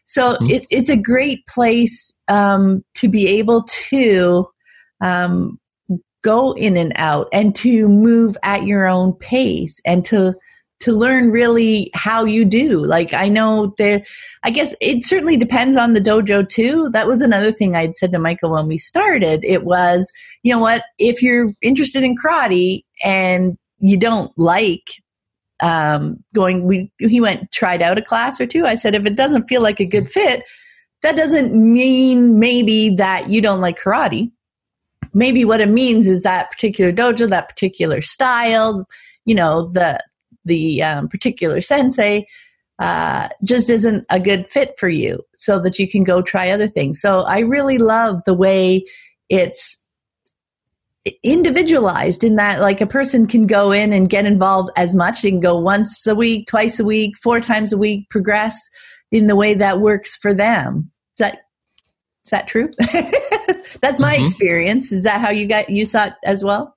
So 0.05 0.33
mm-hmm. 0.35 0.49
it, 0.49 0.67
it's 0.71 0.89
a 0.89 0.97
great 0.97 1.45
place 1.47 2.13
um, 2.29 2.83
to 2.95 3.09
be 3.09 3.27
able 3.27 3.63
to 3.89 4.47
um, 5.01 5.59
go 6.23 6.53
in 6.53 6.77
and 6.77 6.93
out 6.95 7.27
and 7.31 7.53
to 7.57 7.87
move 7.87 8.37
at 8.41 8.65
your 8.65 8.87
own 8.87 9.13
pace 9.13 9.79
and 9.85 10.03
to 10.05 10.33
to 10.79 10.91
learn 10.93 11.31
really 11.31 11.89
how 11.93 12.23
you 12.23 12.45
do. 12.45 12.83
Like 12.83 13.13
I 13.13 13.29
know 13.29 13.73
there, 13.77 14.03
I 14.43 14.51
guess 14.51 14.75
it 14.79 15.05
certainly 15.05 15.37
depends 15.37 15.75
on 15.75 15.93
the 15.93 16.01
dojo 16.01 16.47
too. 16.47 16.89
That 16.91 17.07
was 17.07 17.21
another 17.21 17.51
thing 17.51 17.75
I'd 17.75 17.95
said 17.95 18.11
to 18.11 18.19
Michael 18.19 18.51
when 18.51 18.67
we 18.67 18.77
started. 18.77 19.43
It 19.43 19.63
was, 19.63 20.11
you 20.43 20.53
know 20.53 20.59
what, 20.59 20.83
if 20.99 21.21
you're 21.21 21.49
interested 21.61 22.03
in 22.03 22.15
karate 22.15 22.83
and 23.03 23.57
you 23.79 23.97
don't 23.97 24.31
like 24.37 24.87
um, 25.59 26.23
going 26.33 26.65
we 26.65 26.91
he 26.99 27.19
went 27.19 27.51
tried 27.51 27.81
out 27.81 27.97
a 27.97 28.01
class 28.01 28.39
or 28.39 28.45
two 28.45 28.65
i 28.65 28.75
said 28.75 28.93
if 28.93 29.05
it 29.05 29.15
doesn't 29.15 29.47
feel 29.47 29.61
like 29.61 29.79
a 29.79 29.85
good 29.85 30.09
fit 30.09 30.43
that 31.01 31.15
doesn't 31.15 31.53
mean 31.53 32.39
maybe 32.39 32.95
that 32.95 33.29
you 33.29 33.41
don't 33.41 33.61
like 33.61 33.79
karate 33.79 34.31
maybe 35.13 35.45
what 35.45 35.61
it 35.61 35.69
means 35.69 36.05
is 36.05 36.21
that 36.21 36.51
particular 36.51 36.91
dojo 36.91 37.27
that 37.27 37.49
particular 37.49 38.01
style 38.01 38.85
you 39.25 39.33
know 39.33 39.67
the 39.69 39.99
the 40.47 40.81
um, 40.81 41.07
particular 41.07 41.61
sensei 41.61 42.25
uh, 42.79 43.27
just 43.43 43.69
isn't 43.69 44.05
a 44.09 44.19
good 44.19 44.47
fit 44.49 44.75
for 44.77 44.89
you 44.89 45.23
so 45.35 45.59
that 45.59 45.79
you 45.79 45.89
can 45.89 46.03
go 46.03 46.21
try 46.21 46.49
other 46.49 46.67
things. 46.67 47.01
So 47.01 47.21
i 47.21 47.39
really 47.39 47.77
love 47.77 48.21
the 48.25 48.35
way 48.35 48.85
it's 49.29 49.77
individualized 51.23 52.23
in 52.23 52.35
that 52.35 52.59
like 52.59 52.81
a 52.81 52.87
person 52.87 53.27
can 53.27 53.47
go 53.47 53.71
in 53.71 53.93
and 53.93 54.09
get 54.09 54.25
involved 54.25 54.71
as 54.77 54.93
much. 54.93 55.21
They 55.21 55.31
can 55.31 55.39
go 55.39 55.57
once 55.57 56.05
a 56.05 56.15
week 56.15 56.47
twice 56.47 56.79
a 56.79 56.85
week 56.85 57.17
four 57.17 57.39
times 57.39 57.71
a 57.71 57.77
week 57.77 58.09
progress 58.09 58.69
in 59.11 59.27
the 59.27 59.35
way 59.35 59.53
that 59.53 59.79
works 59.79 60.15
for 60.15 60.33
them. 60.33 60.91
Is 61.13 61.19
that 61.19 61.39
is 62.25 62.31
that 62.31 62.47
true? 62.47 62.71
That's 63.81 63.99
my 63.99 64.15
mm-hmm. 64.15 64.25
experience. 64.25 64.91
Is 64.91 65.03
that 65.03 65.21
how 65.21 65.31
you 65.31 65.47
got 65.47 65.69
you 65.69 65.85
saw 65.85 66.07
it 66.07 66.13
as 66.25 66.43
well 66.43 66.75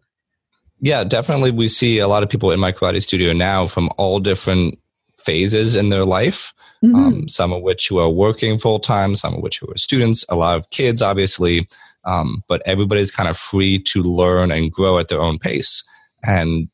yeah 0.80 1.04
definitely 1.04 1.50
we 1.50 1.68
see 1.68 1.98
a 1.98 2.08
lot 2.08 2.22
of 2.22 2.28
people 2.28 2.50
in 2.50 2.60
my 2.60 2.72
karate 2.72 3.02
studio 3.02 3.32
now 3.32 3.66
from 3.66 3.88
all 3.96 4.20
different 4.20 4.78
phases 5.18 5.76
in 5.76 5.90
their 5.90 6.04
life 6.04 6.52
mm-hmm. 6.84 6.94
um, 6.94 7.28
some 7.28 7.52
of 7.52 7.62
which 7.62 7.88
who 7.88 7.98
are 7.98 8.10
working 8.10 8.58
full 8.58 8.78
time 8.78 9.14
some 9.14 9.34
of 9.34 9.42
which 9.42 9.58
who 9.58 9.70
are 9.70 9.78
students 9.78 10.24
a 10.28 10.36
lot 10.36 10.56
of 10.56 10.68
kids 10.70 11.02
obviously 11.02 11.66
um, 12.04 12.42
but 12.48 12.62
everybody's 12.66 13.10
kind 13.10 13.28
of 13.28 13.36
free 13.36 13.78
to 13.82 14.02
learn 14.02 14.50
and 14.50 14.72
grow 14.72 14.98
at 14.98 15.08
their 15.08 15.20
own 15.20 15.38
pace. 15.38 15.84
And 16.22 16.68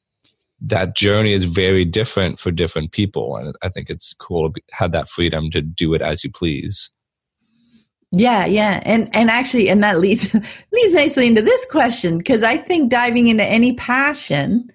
that 0.61 0.97
journey 0.97 1.33
is 1.33 1.45
very 1.45 1.85
different 1.85 2.41
for 2.41 2.51
different 2.51 2.93
people. 2.93 3.37
And 3.37 3.55
I 3.63 3.69
think 3.69 3.91
it's 3.91 4.15
cool 4.15 4.49
to 4.49 4.53
be, 4.53 4.63
have 4.73 4.93
that 4.93 5.09
freedom 5.09 5.51
to 5.51 5.61
do 5.61 5.95
it 5.95 6.03
as 6.03 6.25
you 6.25 6.31
please. 6.31 6.91
Yeah, 8.13 8.47
yeah. 8.47 8.81
And 8.85 9.11
and 9.15 9.31
actually 9.31 9.69
and 9.69 9.83
that 9.83 9.99
leads 9.99 10.33
leads 10.73 10.95
nicely 10.95 11.27
into 11.27 11.43
this 11.43 11.67
question 11.71 12.19
because 12.19 12.43
I 12.43 12.57
think 12.57 12.91
diving 12.91 13.29
into 13.29 13.45
any 13.45 13.75
passion 13.75 14.71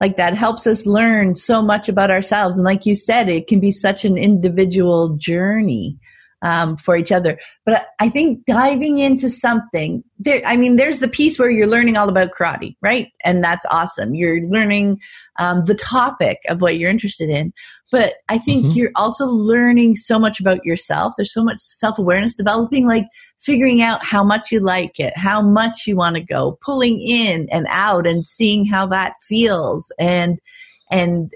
like 0.00 0.16
that 0.16 0.34
helps 0.34 0.66
us 0.66 0.86
learn 0.86 1.36
so 1.36 1.60
much 1.60 1.88
about 1.88 2.10
ourselves 2.10 2.56
and 2.56 2.64
like 2.64 2.86
you 2.86 2.94
said 2.94 3.28
it 3.28 3.46
can 3.46 3.60
be 3.60 3.70
such 3.70 4.04
an 4.04 4.16
individual 4.16 5.14
journey 5.16 5.98
um, 6.42 6.76
for 6.76 6.96
each 6.96 7.12
other. 7.12 7.38
But 7.66 7.86
I 7.98 8.08
think 8.08 8.44
diving 8.46 8.98
into 8.98 9.28
something 9.28 10.02
there, 10.18 10.42
I 10.44 10.56
mean, 10.56 10.76
there's 10.76 11.00
the 11.00 11.08
piece 11.08 11.38
where 11.38 11.50
you're 11.50 11.66
learning 11.66 11.96
all 11.96 12.08
about 12.08 12.32
karate, 12.32 12.76
right? 12.82 13.08
And 13.24 13.42
that's 13.42 13.64
awesome. 13.70 14.14
You're 14.14 14.42
learning 14.42 15.00
um, 15.38 15.64
the 15.64 15.74
topic 15.74 16.38
of 16.48 16.60
what 16.60 16.78
you're 16.78 16.90
interested 16.90 17.30
in. 17.30 17.52
But 17.90 18.14
I 18.28 18.38
think 18.38 18.66
mm-hmm. 18.66 18.78
you're 18.78 18.92
also 18.96 19.26
learning 19.26 19.96
so 19.96 20.18
much 20.18 20.38
about 20.40 20.64
yourself. 20.64 21.14
There's 21.16 21.32
so 21.32 21.44
much 21.44 21.60
self 21.60 21.98
awareness 21.98 22.34
developing, 22.34 22.86
like 22.86 23.06
figuring 23.38 23.82
out 23.82 24.04
how 24.04 24.22
much 24.22 24.52
you 24.52 24.60
like 24.60 25.00
it, 25.00 25.16
how 25.16 25.42
much 25.42 25.86
you 25.86 25.96
want 25.96 26.16
to 26.16 26.22
go, 26.22 26.58
pulling 26.62 27.00
in 27.00 27.48
and 27.50 27.66
out 27.70 28.06
and 28.06 28.26
seeing 28.26 28.66
how 28.66 28.86
that 28.86 29.14
feels 29.22 29.90
and, 29.98 30.38
and, 30.90 31.32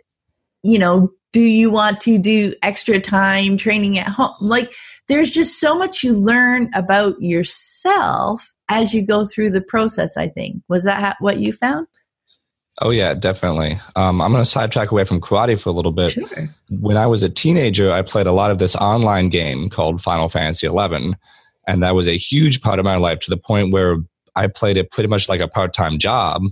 you 0.62 0.78
know, 0.78 1.11
do 1.35 1.43
you 1.43 1.69
want 1.69 2.00
to 2.03 2.17
do 2.17 2.55
extra 2.62 3.00
time 3.00 3.57
training 3.57 3.99
at 3.99 4.07
home? 4.07 4.31
Like, 4.41 4.73
there's 5.09 5.33
just 5.33 5.59
so 5.59 5.75
much 5.75 6.05
you 6.05 6.14
learn 6.14 6.71
about 6.75 7.21
yourself 7.21 8.55
as 8.69 8.95
you 8.95 9.03
go 9.03 9.26
through 9.26 9.50
the 9.50 9.61
process, 9.61 10.17
I 10.17 10.29
think. 10.29 10.62
Was 10.69 10.85
that 10.85 11.17
what 11.19 11.38
you 11.38 11.53
found? 11.53 11.88
Oh, 12.81 12.91
yeah, 12.91 13.14
definitely. 13.14 13.81
Um, 13.97 14.23
I'm 14.23 14.31
going 14.31 14.45
to 14.45 14.50
sidetrack 14.50 14.93
away 14.93 15.05
from 15.05 15.21
karate 15.21 15.61
for 15.61 15.71
a 15.71 15.73
little 15.73 15.93
bit. 15.93 16.12
Sure. 16.12 16.49
When 16.71 16.97
I 16.97 17.07
was 17.07 17.25
a 17.25 17.29
teenager, 17.29 17.93
I 17.93 18.03
played 18.03 18.29
a 18.29 18.33
lot 18.33 18.53
of 18.53 18.59
this 18.59 18.76
online 18.76 19.29
game 19.29 19.69
called 19.71 20.00
Final 20.00 20.29
Fantasy 20.29 20.69
XI. 20.69 21.14
And 21.67 21.83
that 21.83 21.97
was 21.97 22.07
a 22.07 22.17
huge 22.17 22.62
part 22.62 22.79
of 22.79 22.85
my 22.85 22.97
life 22.97 23.19
to 23.21 23.31
the 23.31 23.37
point 23.37 23.73
where 23.73 23.97
I 24.37 24.47
played 24.47 24.76
it 24.76 24.93
pretty 24.93 25.09
much 25.09 25.29
like 25.29 25.41
a 25.41 25.49
part 25.49 25.75
time 25.75 25.99
job. 25.99 26.43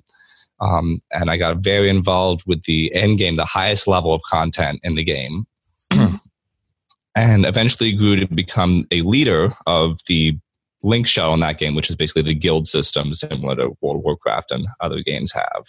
Um, 0.62 1.00
and 1.10 1.30
I 1.30 1.36
got 1.36 1.58
very 1.58 1.90
involved 1.90 2.44
with 2.46 2.62
the 2.64 2.94
end 2.94 3.18
game, 3.18 3.36
the 3.36 3.44
highest 3.44 3.88
level 3.88 4.14
of 4.14 4.22
content 4.28 4.80
in 4.82 4.94
the 4.94 5.04
game. 5.04 5.46
and 5.90 7.44
eventually 7.44 7.92
grew 7.92 8.16
to 8.16 8.26
become 8.34 8.86
a 8.90 9.02
leader 9.02 9.54
of 9.66 10.00
the 10.06 10.38
link 10.82 11.06
shell 11.06 11.34
in 11.34 11.40
that 11.40 11.58
game, 11.58 11.74
which 11.74 11.90
is 11.90 11.96
basically 11.96 12.22
the 12.22 12.34
guild 12.34 12.66
system 12.66 13.12
similar 13.12 13.56
to 13.56 13.76
World 13.80 13.96
of 13.96 14.04
Warcraft 14.04 14.52
and 14.52 14.66
other 14.80 15.02
games 15.02 15.32
have. 15.32 15.64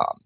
Um, 0.00 0.18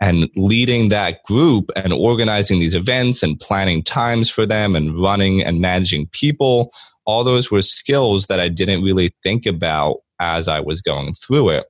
and 0.00 0.30
leading 0.34 0.88
that 0.88 1.22
group 1.24 1.70
and 1.76 1.92
organizing 1.92 2.58
these 2.58 2.74
events 2.74 3.22
and 3.22 3.38
planning 3.38 3.84
times 3.84 4.30
for 4.30 4.46
them 4.46 4.74
and 4.74 5.00
running 5.00 5.42
and 5.42 5.60
managing 5.60 6.08
people 6.08 6.72
all 7.04 7.24
those 7.24 7.50
were 7.50 7.62
skills 7.62 8.26
that 8.26 8.40
I 8.40 8.48
didn't 8.48 8.82
really 8.82 9.14
think 9.22 9.46
about 9.46 9.98
as 10.20 10.48
I 10.48 10.60
was 10.60 10.80
going 10.80 11.14
through 11.14 11.50
it. 11.50 11.66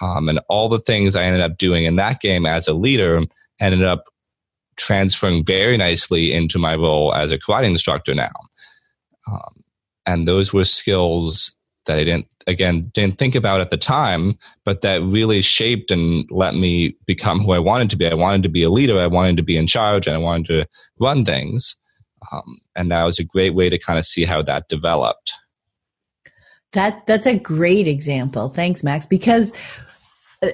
Um, 0.00 0.28
and 0.28 0.40
all 0.48 0.68
the 0.68 0.80
things 0.80 1.14
I 1.14 1.24
ended 1.24 1.40
up 1.40 1.56
doing 1.56 1.84
in 1.84 1.96
that 1.96 2.20
game 2.20 2.46
as 2.46 2.66
a 2.66 2.72
leader 2.72 3.20
ended 3.60 3.84
up 3.84 4.04
transferring 4.76 5.44
very 5.44 5.76
nicely 5.76 6.32
into 6.32 6.58
my 6.58 6.74
role 6.74 7.14
as 7.14 7.32
a 7.32 7.38
karate 7.38 7.66
instructor 7.66 8.14
now. 8.14 8.32
Um, 9.30 9.64
and 10.06 10.28
those 10.28 10.52
were 10.52 10.64
skills 10.64 11.54
that 11.86 11.98
I 11.98 12.04
didn't, 12.04 12.26
again, 12.46 12.90
didn't 12.92 13.18
think 13.18 13.34
about 13.34 13.60
at 13.60 13.70
the 13.70 13.76
time, 13.76 14.38
but 14.64 14.80
that 14.80 15.02
really 15.02 15.42
shaped 15.42 15.90
and 15.90 16.26
let 16.30 16.54
me 16.54 16.96
become 17.06 17.40
who 17.40 17.52
I 17.52 17.58
wanted 17.58 17.90
to 17.90 17.96
be. 17.96 18.06
I 18.06 18.14
wanted 18.14 18.42
to 18.42 18.48
be 18.48 18.62
a 18.62 18.70
leader. 18.70 18.98
I 18.98 19.06
wanted 19.06 19.36
to 19.36 19.42
be 19.42 19.56
in 19.56 19.66
charge 19.66 20.06
and 20.06 20.16
I 20.16 20.18
wanted 20.18 20.46
to 20.46 20.66
run 20.98 21.24
things. 21.24 21.76
Um, 22.32 22.58
and 22.74 22.90
that 22.90 23.04
was 23.04 23.18
a 23.18 23.24
great 23.24 23.54
way 23.54 23.68
to 23.68 23.78
kind 23.78 23.98
of 23.98 24.06
see 24.06 24.24
how 24.24 24.42
that 24.42 24.68
developed. 24.68 25.32
That 26.72 27.06
that's 27.06 27.26
a 27.26 27.38
great 27.38 27.86
example. 27.86 28.48
Thanks, 28.48 28.82
Max. 28.82 29.06
Because 29.06 29.52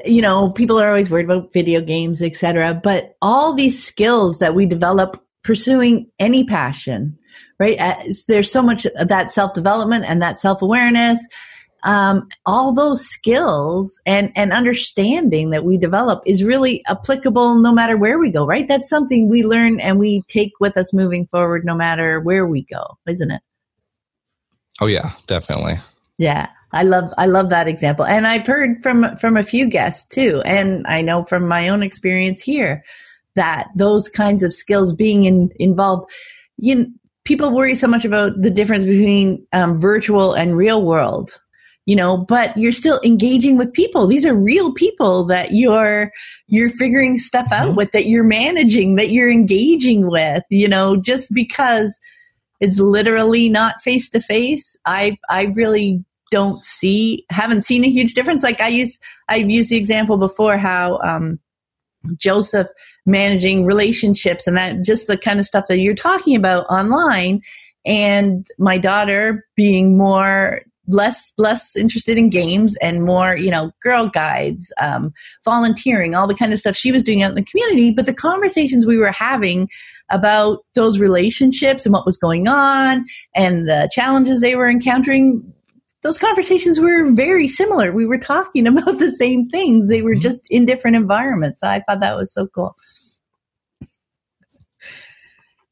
you 0.05 0.23
know 0.23 0.51
people 0.51 0.79
are 0.81 0.89
always 0.89 1.11
worried 1.11 1.25
about 1.25 1.53
video 1.53 1.81
games, 1.81 2.23
etc. 2.23 2.81
But 2.83 3.17
all 3.21 3.55
these 3.55 3.83
skills 3.83 4.39
that 4.39 4.55
we 4.55 4.67
develop 4.67 5.23
pursuing 5.43 6.11
any 6.19 6.45
passion, 6.45 7.19
right? 7.59 7.79
Uh, 7.81 7.97
there's 8.29 8.51
so 8.51 8.63
much 8.63 8.87
of 8.87 9.09
that 9.09 9.31
self 9.31 9.55
development 9.55 10.05
and 10.07 10.23
that 10.23 10.39
self 10.39 10.63
awareness. 10.63 11.25
Um, 11.83 12.29
all 12.45 12.75
those 12.75 13.07
skills 13.07 13.99
and 14.05 14.33
and 14.37 14.53
understanding 14.53 15.51
that 15.51 15.65
we 15.65 15.79
develop 15.79 16.23
is 16.27 16.45
really 16.45 16.83
applicable 16.87 17.55
no 17.55 17.73
matter 17.73 17.97
where 17.97 18.19
we 18.19 18.31
go, 18.31 18.45
right? 18.45 18.69
That's 18.69 18.89
something 18.89 19.31
we 19.31 19.43
learn 19.43 19.81
and 19.81 19.99
we 19.99 20.23
take 20.29 20.53
with 20.61 20.77
us 20.77 20.93
moving 20.93 21.27
forward, 21.29 21.65
no 21.65 21.75
matter 21.75 22.21
where 22.21 22.47
we 22.47 22.65
go, 22.65 22.99
isn't 23.09 23.31
it? 23.31 23.41
Oh 24.81 24.87
yeah, 24.87 25.13
definitely. 25.27 25.79
Yeah. 26.19 26.49
I 26.73 26.83
love 26.85 27.13
I 27.19 27.27
love 27.27 27.49
that 27.51 27.69
example. 27.69 28.05
And 28.05 28.27
I've 28.27 28.47
heard 28.47 28.83
from 28.83 29.17
from 29.17 29.37
a 29.37 29.43
few 29.43 29.69
guests 29.69 30.07
too 30.07 30.43
and 30.45 30.87
I 30.87 31.03
know 31.03 31.25
from 31.25 31.49
my 31.49 31.69
own 31.69 31.83
experience 31.83 32.41
here 32.41 32.85
that 33.35 33.69
those 33.77 34.09
kinds 34.09 34.43
of 34.43 34.53
skills 34.53 34.93
being 34.93 35.25
in, 35.25 35.51
involved 35.57 36.11
you 36.57 36.75
know, 36.75 36.87
people 37.25 37.55
worry 37.55 37.75
so 37.75 37.87
much 37.87 38.05
about 38.05 38.41
the 38.41 38.51
difference 38.51 38.85
between 38.85 39.47
um, 39.53 39.81
virtual 39.81 40.33
and 40.35 40.57
real 40.57 40.85
world 40.85 41.39
you 41.87 41.97
know 41.97 42.17
but 42.17 42.57
you're 42.57 42.73
still 42.73 43.01
engaging 43.05 43.57
with 43.57 43.73
people 43.73 44.07
these 44.07 44.27
are 44.27 44.35
real 44.35 44.73
people 44.73 45.25
that 45.25 45.53
you're 45.53 46.13
you're 46.47 46.71
figuring 46.71 47.19
stuff 47.19 47.51
out 47.51 47.69
mm-hmm. 47.69 47.77
with 47.77 47.91
that 47.93 48.07
you're 48.07 48.25
managing 48.25 48.97
that 48.97 49.11
you're 49.11 49.31
engaging 49.31 50.09
with 50.09 50.45
you 50.51 50.69
know 50.69 50.97
just 50.97 51.33
because 51.33 51.99
it's 52.61 52.79
literally 52.79 53.49
not 53.49 53.83
face 53.83 54.09
to 54.11 54.21
face 54.21 54.77
i 54.85 55.17
i 55.29 55.45
really 55.45 56.05
don't 56.31 56.65
see 56.65 57.25
haven't 57.31 57.63
seen 57.63 57.85
a 57.85 57.91
huge 57.91 58.15
difference. 58.15 58.43
Like 58.43 58.61
i 58.61 58.69
use 58.69 58.99
i've 59.29 59.51
used 59.51 59.71
the 59.71 59.77
example 59.77 60.17
before 60.17 60.57
how 60.57 60.99
um, 61.03 61.39
joseph 62.17 62.69
managing 63.05 63.65
relationships 63.65 64.47
and 64.47 64.57
that 64.57 64.83
just 64.83 65.07
the 65.07 65.19
kind 65.19 65.39
of 65.41 65.47
stuff 65.47 65.67
that 65.69 65.81
you're 65.81 65.95
talking 65.95 66.37
about 66.37 66.65
online 66.67 67.41
and 67.85 68.47
my 68.59 68.79
daughter 68.79 69.45
being 69.57 69.97
more 69.97 70.63
less 70.91 71.33
less 71.39 71.77
interested 71.77 72.19
in 72.19 72.31
games 72.31 72.77
and 72.83 73.05
more 73.05 73.37
you 73.37 73.51
know 73.51 73.71
girl 73.83 74.09
guides 74.09 74.73
um, 74.81 75.13
volunteering 75.45 76.15
all 76.15 76.27
the 76.27 76.35
kind 76.35 76.53
of 76.53 76.59
stuff 76.59 76.77
she 76.77 76.93
was 76.93 77.03
doing 77.03 77.23
out 77.23 77.31
in 77.31 77.37
the 77.37 77.45
community. 77.45 77.91
But 77.93 78.07
the 78.07 78.15
conversations 78.15 78.87
we 78.87 78.99
were 78.99 79.13
having 79.13 79.69
about 80.11 80.65
those 80.75 80.99
relationships 80.99 81.87
and 81.87 81.93
what 81.93 82.07
was 82.07 82.17
going 82.17 82.49
on 82.49 83.05
and 83.35 83.69
the 83.69 83.89
challenges 83.93 84.41
they 84.41 84.57
were 84.57 84.69
encountering 84.69 85.53
those 86.03 86.19
conversations 86.19 86.81
were 86.81 87.11
very 87.13 87.47
similar. 87.47 87.93
We 87.93 88.07
were 88.07 88.19
talking 88.19 88.67
about 88.67 88.99
the 88.99 89.13
same 89.13 89.49
things. 89.49 89.89
They 89.89 90.03
were 90.03 90.13
mm-hmm. 90.13 90.21
just 90.21 90.43
in 90.51 90.67
different 90.67 90.97
environments. 90.97 91.63
I 91.63 91.81
thought 91.81 92.01
that 92.01 92.17
was 92.17 92.33
so 92.33 92.47
cool. 92.47 92.77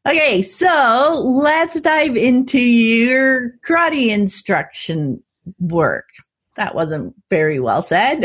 Okay, 0.07 0.43
so 0.43 1.23
let's 1.43 1.79
dive 1.83 2.17
into 2.17 2.61
your 2.61 3.51
karate 3.67 4.09
instruction 4.09 5.23
work. 5.59 6.07
That 6.59 6.75
wasn't 6.75 7.15
very 7.31 7.61
well 7.61 7.83
said. 7.83 8.25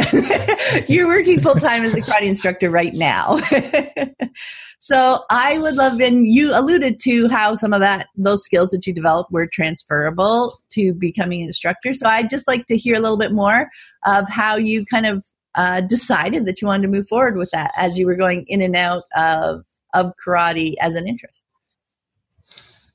You're 0.90 1.08
working 1.08 1.40
full 1.40 1.54
time 1.54 1.84
as 1.84 1.94
a 1.94 2.02
karate 2.02 2.24
instructor 2.24 2.72
right 2.72 2.92
now. 2.92 3.38
so 4.80 5.20
I 5.30 5.60
would 5.60 5.76
love, 5.76 6.02
and 6.02 6.26
you 6.26 6.50
alluded 6.52 7.00
to 7.02 7.28
how 7.30 7.54
some 7.54 7.74
of 7.74 7.82
that, 7.82 8.08
those 8.18 8.44
skills 8.44 8.72
that 8.72 8.88
you 8.88 8.94
developed 8.94 9.32
were 9.32 9.46
transferable 9.46 10.60
to 10.72 10.96
becoming 10.96 11.42
an 11.42 11.48
instructor. 11.48 11.94
So 11.94 12.08
I'd 12.08 12.32
just 12.32 12.48
like 12.48 12.66
to 12.68 12.76
hear 12.76 12.96
a 12.96 13.00
little 13.00 13.20
bit 13.20 13.34
more 13.34 13.70
of 14.08 14.28
how 14.28 14.56
you 14.56 14.84
kind 14.84 15.06
of 15.06 15.24
uh, 15.54 15.82
decided 15.82 16.48
that 16.48 16.60
you 16.60 16.68
wanted 16.68 16.82
to 16.82 16.88
move 16.88 17.08
forward 17.08 17.38
with 17.38 17.52
that 17.52 17.72
as 17.78 18.00
you 18.00 18.08
were 18.08 18.16
going 18.16 18.46
in 18.48 18.62
and 18.62 18.76
out 18.76 19.04
of, 19.16 19.62
of 19.94 20.12
karate 20.26 20.74
as 20.82 20.96
an 20.96 21.08
interest. 21.08 21.44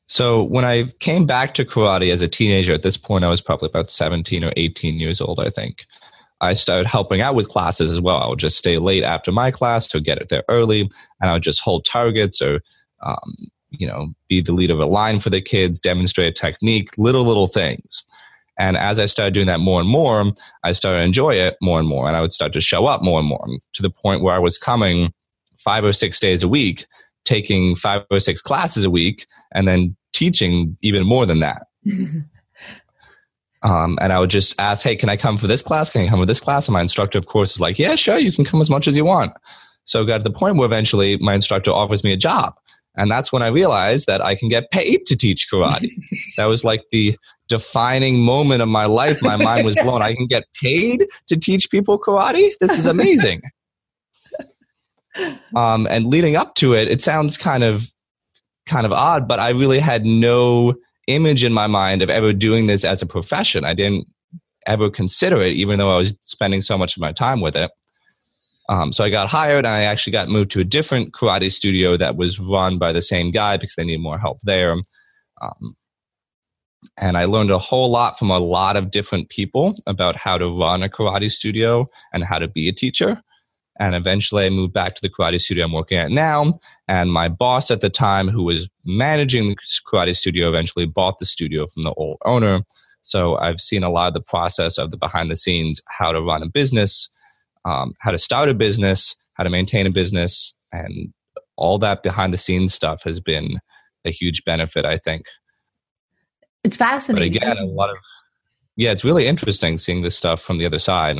So 0.08 0.42
when 0.42 0.64
I 0.64 0.84
came 1.00 1.26
back 1.26 1.54
to 1.54 1.64
karate 1.64 2.12
as 2.12 2.22
a 2.22 2.28
teenager, 2.28 2.72
at 2.72 2.82
this 2.82 2.96
point 2.96 3.24
I 3.24 3.28
was 3.28 3.42
probably 3.42 3.68
about 3.68 3.90
17 3.90 4.42
or 4.42 4.52
18 4.56 4.98
years 4.98 5.20
old, 5.20 5.38
I 5.38 5.50
think. 5.50 5.84
I 6.40 6.54
started 6.54 6.86
helping 6.86 7.20
out 7.20 7.34
with 7.34 7.48
classes 7.48 7.90
as 7.90 8.00
well. 8.00 8.16
I 8.16 8.28
would 8.28 8.38
just 8.38 8.56
stay 8.56 8.78
late 8.78 9.02
after 9.02 9.32
my 9.32 9.50
class 9.50 9.86
to 9.88 10.00
get 10.00 10.18
it 10.18 10.28
there 10.28 10.44
early, 10.48 10.82
and 11.20 11.30
I 11.30 11.32
would 11.34 11.42
just 11.42 11.60
hold 11.60 11.84
targets 11.84 12.40
or, 12.40 12.60
um, 13.04 13.34
you 13.70 13.86
know, 13.86 14.08
be 14.28 14.40
the 14.40 14.52
lead 14.52 14.70
of 14.70 14.78
a 14.78 14.86
line 14.86 15.18
for 15.20 15.30
the 15.30 15.42
kids, 15.42 15.78
demonstrate 15.78 16.28
a 16.28 16.32
technique, 16.32 16.90
little 16.96 17.24
little 17.24 17.48
things. 17.48 18.04
And 18.58 18.76
as 18.76 18.98
I 18.98 19.04
started 19.04 19.34
doing 19.34 19.46
that 19.48 19.60
more 19.60 19.80
and 19.80 19.88
more, 19.88 20.32
I 20.64 20.72
started 20.72 20.98
to 20.98 21.04
enjoy 21.04 21.34
it 21.34 21.56
more 21.60 21.78
and 21.78 21.88
more, 21.88 22.06
and 22.06 22.16
I 22.16 22.20
would 22.20 22.32
start 22.32 22.52
to 22.54 22.60
show 22.60 22.86
up 22.86 23.02
more 23.02 23.18
and 23.18 23.28
more 23.28 23.46
to 23.74 23.82
the 23.82 23.90
point 23.90 24.22
where 24.22 24.34
I 24.34 24.38
was 24.38 24.58
coming 24.58 25.12
five 25.58 25.84
or 25.84 25.92
six 25.92 26.18
days 26.18 26.42
a 26.42 26.48
week, 26.48 26.86
taking 27.24 27.76
five 27.76 28.04
or 28.10 28.20
six 28.20 28.40
classes 28.40 28.84
a 28.84 28.90
week, 28.90 29.26
and 29.52 29.66
then 29.66 29.96
teaching 30.12 30.76
even 30.82 31.06
more 31.06 31.26
than 31.26 31.40
that. 31.40 31.66
um, 33.62 33.98
and 34.00 34.12
I 34.12 34.18
would 34.18 34.30
just 34.30 34.54
ask, 34.58 34.82
hey, 34.82 34.96
can 34.96 35.08
I 35.08 35.16
come 35.16 35.36
for 35.36 35.46
this 35.46 35.62
class? 35.62 35.90
Can 35.90 36.02
I 36.02 36.08
come 36.08 36.20
for 36.20 36.26
this 36.26 36.40
class? 36.40 36.66
And 36.68 36.72
my 36.72 36.80
instructor, 36.80 37.18
of 37.18 37.26
course, 37.26 37.52
is 37.52 37.60
like, 37.60 37.78
yeah, 37.78 37.94
sure, 37.94 38.18
you 38.18 38.32
can 38.32 38.44
come 38.44 38.60
as 38.60 38.70
much 38.70 38.88
as 38.88 38.96
you 38.96 39.04
want. 39.04 39.32
So 39.84 40.02
I 40.02 40.06
got 40.06 40.18
to 40.18 40.24
the 40.24 40.30
point 40.30 40.56
where 40.56 40.66
eventually 40.66 41.16
my 41.18 41.34
instructor 41.34 41.70
offers 41.70 42.04
me 42.04 42.12
a 42.12 42.16
job. 42.16 42.54
And 42.96 43.10
that's 43.10 43.32
when 43.32 43.42
I 43.42 43.46
realized 43.46 44.06
that 44.08 44.24
I 44.24 44.34
can 44.34 44.48
get 44.48 44.70
paid 44.72 45.06
to 45.06 45.16
teach 45.16 45.46
karate. 45.52 45.90
that 46.36 46.46
was 46.46 46.64
like 46.64 46.82
the 46.90 47.16
defining 47.48 48.18
moment 48.18 48.60
of 48.60 48.68
my 48.68 48.86
life. 48.86 49.22
My 49.22 49.36
mind 49.36 49.64
was 49.64 49.76
blown. 49.76 50.02
I 50.02 50.14
can 50.14 50.26
get 50.26 50.44
paid 50.60 51.06
to 51.28 51.36
teach 51.36 51.70
people 51.70 51.98
karate? 51.98 52.50
This 52.60 52.78
is 52.78 52.86
amazing. 52.86 53.42
Um, 55.56 55.88
and 55.90 56.06
leading 56.06 56.36
up 56.36 56.54
to 56.56 56.74
it, 56.74 56.86
it 56.86 57.02
sounds 57.02 57.36
kind 57.36 57.64
of 57.64 57.90
kind 58.68 58.86
of 58.86 58.92
odd, 58.92 59.26
but 59.26 59.40
I 59.40 59.50
really 59.50 59.78
had 59.78 60.04
no 60.04 60.74
image 61.06 61.42
in 61.42 61.52
my 61.52 61.66
mind 61.66 62.02
of 62.02 62.10
ever 62.10 62.32
doing 62.32 62.66
this 62.66 62.84
as 62.84 63.02
a 63.02 63.06
profession. 63.06 63.64
I 63.64 63.74
didn't 63.74 64.06
ever 64.66 64.90
consider 64.90 65.40
it, 65.40 65.54
even 65.54 65.78
though 65.78 65.92
I 65.92 65.96
was 65.96 66.14
spending 66.20 66.62
so 66.62 66.76
much 66.76 66.96
of 66.96 67.00
my 67.00 67.12
time 67.12 67.40
with 67.40 67.56
it. 67.56 67.70
Um, 68.68 68.92
so 68.92 69.02
I 69.02 69.08
got 69.08 69.30
hired 69.30 69.64
and 69.64 69.74
I 69.74 69.82
actually 69.82 70.12
got 70.12 70.28
moved 70.28 70.50
to 70.50 70.60
a 70.60 70.64
different 70.64 71.14
karate 71.14 71.50
studio 71.50 71.96
that 71.96 72.16
was 72.16 72.38
run 72.38 72.78
by 72.78 72.92
the 72.92 73.00
same 73.00 73.30
guy 73.30 73.56
because 73.56 73.74
they 73.74 73.84
needed 73.84 74.02
more 74.02 74.18
help 74.18 74.40
there. 74.42 74.72
Um, 75.40 75.74
and 76.98 77.16
I 77.16 77.24
learned 77.24 77.50
a 77.50 77.58
whole 77.58 77.90
lot 77.90 78.18
from 78.18 78.30
a 78.30 78.38
lot 78.38 78.76
of 78.76 78.90
different 78.90 79.30
people 79.30 79.74
about 79.86 80.16
how 80.16 80.36
to 80.36 80.48
run 80.48 80.82
a 80.82 80.88
karate 80.88 81.30
studio 81.30 81.88
and 82.12 82.24
how 82.24 82.38
to 82.38 82.46
be 82.46 82.68
a 82.68 82.72
teacher. 82.72 83.22
And 83.78 83.94
eventually 83.94 84.46
I 84.46 84.50
moved 84.50 84.72
back 84.72 84.94
to 84.96 85.02
the 85.02 85.08
karate 85.08 85.40
studio 85.40 85.64
I'm 85.64 85.72
working 85.72 85.98
at 85.98 86.10
now. 86.10 86.54
And 86.88 87.12
my 87.12 87.28
boss 87.28 87.70
at 87.70 87.80
the 87.80 87.90
time, 87.90 88.28
who 88.28 88.42
was 88.42 88.68
managing 88.84 89.50
the 89.50 89.56
karate 89.86 90.16
studio, 90.16 90.48
eventually 90.48 90.86
bought 90.86 91.18
the 91.18 91.26
studio 91.26 91.66
from 91.66 91.84
the 91.84 91.92
old 91.94 92.18
owner. 92.24 92.62
So 93.02 93.36
I've 93.36 93.60
seen 93.60 93.82
a 93.82 93.90
lot 93.90 94.08
of 94.08 94.14
the 94.14 94.20
process 94.20 94.78
of 94.78 94.90
the 94.90 94.96
behind 94.96 95.30
the 95.30 95.36
scenes, 95.36 95.80
how 95.86 96.12
to 96.12 96.20
run 96.20 96.42
a 96.42 96.48
business, 96.48 97.08
um, 97.64 97.94
how 98.00 98.10
to 98.10 98.18
start 98.18 98.48
a 98.48 98.54
business, 98.54 99.16
how 99.34 99.44
to 99.44 99.50
maintain 99.50 99.86
a 99.86 99.90
business, 99.90 100.56
and 100.72 101.12
all 101.56 101.78
that 101.78 102.02
behind 102.02 102.32
the 102.32 102.38
scenes 102.38 102.74
stuff 102.74 103.02
has 103.04 103.20
been 103.20 103.60
a 104.04 104.10
huge 104.10 104.44
benefit, 104.44 104.84
I 104.84 104.98
think. 104.98 105.22
It's 106.64 106.76
fascinating. 106.76 107.32
But 107.32 107.36
again, 107.36 107.58
a 107.58 107.64
lot 107.64 107.90
of 107.90 107.96
yeah, 108.76 108.92
it's 108.92 109.04
really 109.04 109.26
interesting 109.26 109.76
seeing 109.76 110.02
this 110.02 110.16
stuff 110.16 110.40
from 110.40 110.58
the 110.58 110.66
other 110.66 110.78
side. 110.78 111.18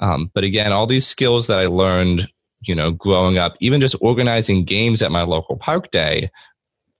Um, 0.00 0.30
but 0.34 0.44
again, 0.44 0.72
all 0.72 0.86
these 0.86 1.06
skills 1.06 1.46
that 1.46 1.58
I 1.58 1.66
learned, 1.66 2.28
you 2.62 2.74
know, 2.74 2.90
growing 2.90 3.38
up, 3.38 3.54
even 3.60 3.80
just 3.80 3.96
organizing 4.00 4.64
games 4.64 5.02
at 5.02 5.12
my 5.12 5.22
local 5.22 5.56
park 5.56 5.90
day, 5.90 6.30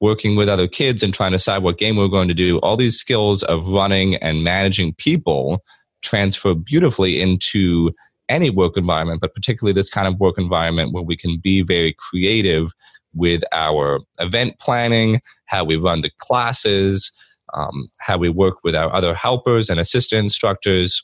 working 0.00 0.36
with 0.36 0.48
other 0.48 0.68
kids 0.68 1.02
and 1.02 1.14
trying 1.14 1.32
to 1.32 1.38
decide 1.38 1.62
what 1.62 1.78
game 1.78 1.96
we 1.96 2.04
are 2.04 2.08
going 2.08 2.28
to 2.28 2.34
do, 2.34 2.58
all 2.58 2.76
these 2.76 2.98
skills 2.98 3.42
of 3.44 3.66
running 3.68 4.16
and 4.16 4.44
managing 4.44 4.94
people 4.94 5.62
transfer 6.02 6.54
beautifully 6.54 7.20
into 7.20 7.90
any 8.28 8.50
work 8.50 8.76
environment, 8.76 9.20
but 9.20 9.34
particularly 9.34 9.72
this 9.72 9.90
kind 9.90 10.06
of 10.06 10.18
work 10.20 10.38
environment 10.38 10.92
where 10.92 11.02
we 11.02 11.16
can 11.16 11.38
be 11.42 11.62
very 11.62 11.94
creative 11.98 12.70
with 13.14 13.42
our 13.52 14.00
event 14.18 14.58
planning, 14.58 15.20
how 15.46 15.64
we 15.64 15.76
run 15.76 16.00
the 16.00 16.10
classes, 16.18 17.12
um, 17.54 17.88
how 18.00 18.18
we 18.18 18.28
work 18.28 18.56
with 18.64 18.74
our 18.74 18.92
other 18.94 19.14
helpers 19.14 19.70
and 19.70 19.78
assistant 19.78 20.24
instructors. 20.24 21.02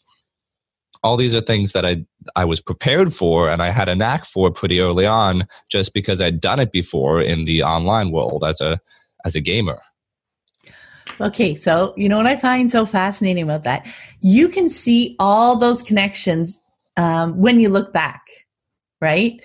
All 1.02 1.16
these 1.16 1.34
are 1.34 1.40
things 1.40 1.72
that 1.72 1.86
I 1.86 2.04
I 2.36 2.44
was 2.44 2.60
prepared 2.60 3.14
for 3.14 3.48
and 3.48 3.62
I 3.62 3.70
had 3.70 3.88
a 3.88 3.96
knack 3.96 4.26
for 4.26 4.50
pretty 4.50 4.80
early 4.80 5.06
on, 5.06 5.46
just 5.70 5.94
because 5.94 6.20
I'd 6.20 6.40
done 6.40 6.60
it 6.60 6.72
before 6.72 7.22
in 7.22 7.44
the 7.44 7.62
online 7.62 8.10
world 8.10 8.44
as 8.46 8.60
a 8.60 8.80
as 9.24 9.34
a 9.34 9.40
gamer. 9.40 9.80
Okay, 11.20 11.54
so 11.54 11.92
you 11.96 12.08
know 12.08 12.16
what 12.16 12.26
I 12.26 12.36
find 12.36 12.70
so 12.70 12.86
fascinating 12.86 13.42
about 13.42 13.64
that? 13.64 13.86
You 14.20 14.48
can 14.48 14.70
see 14.70 15.16
all 15.18 15.58
those 15.58 15.82
connections 15.82 16.58
um, 16.96 17.38
when 17.38 17.60
you 17.60 17.68
look 17.68 17.92
back, 17.92 18.22
right? 19.00 19.40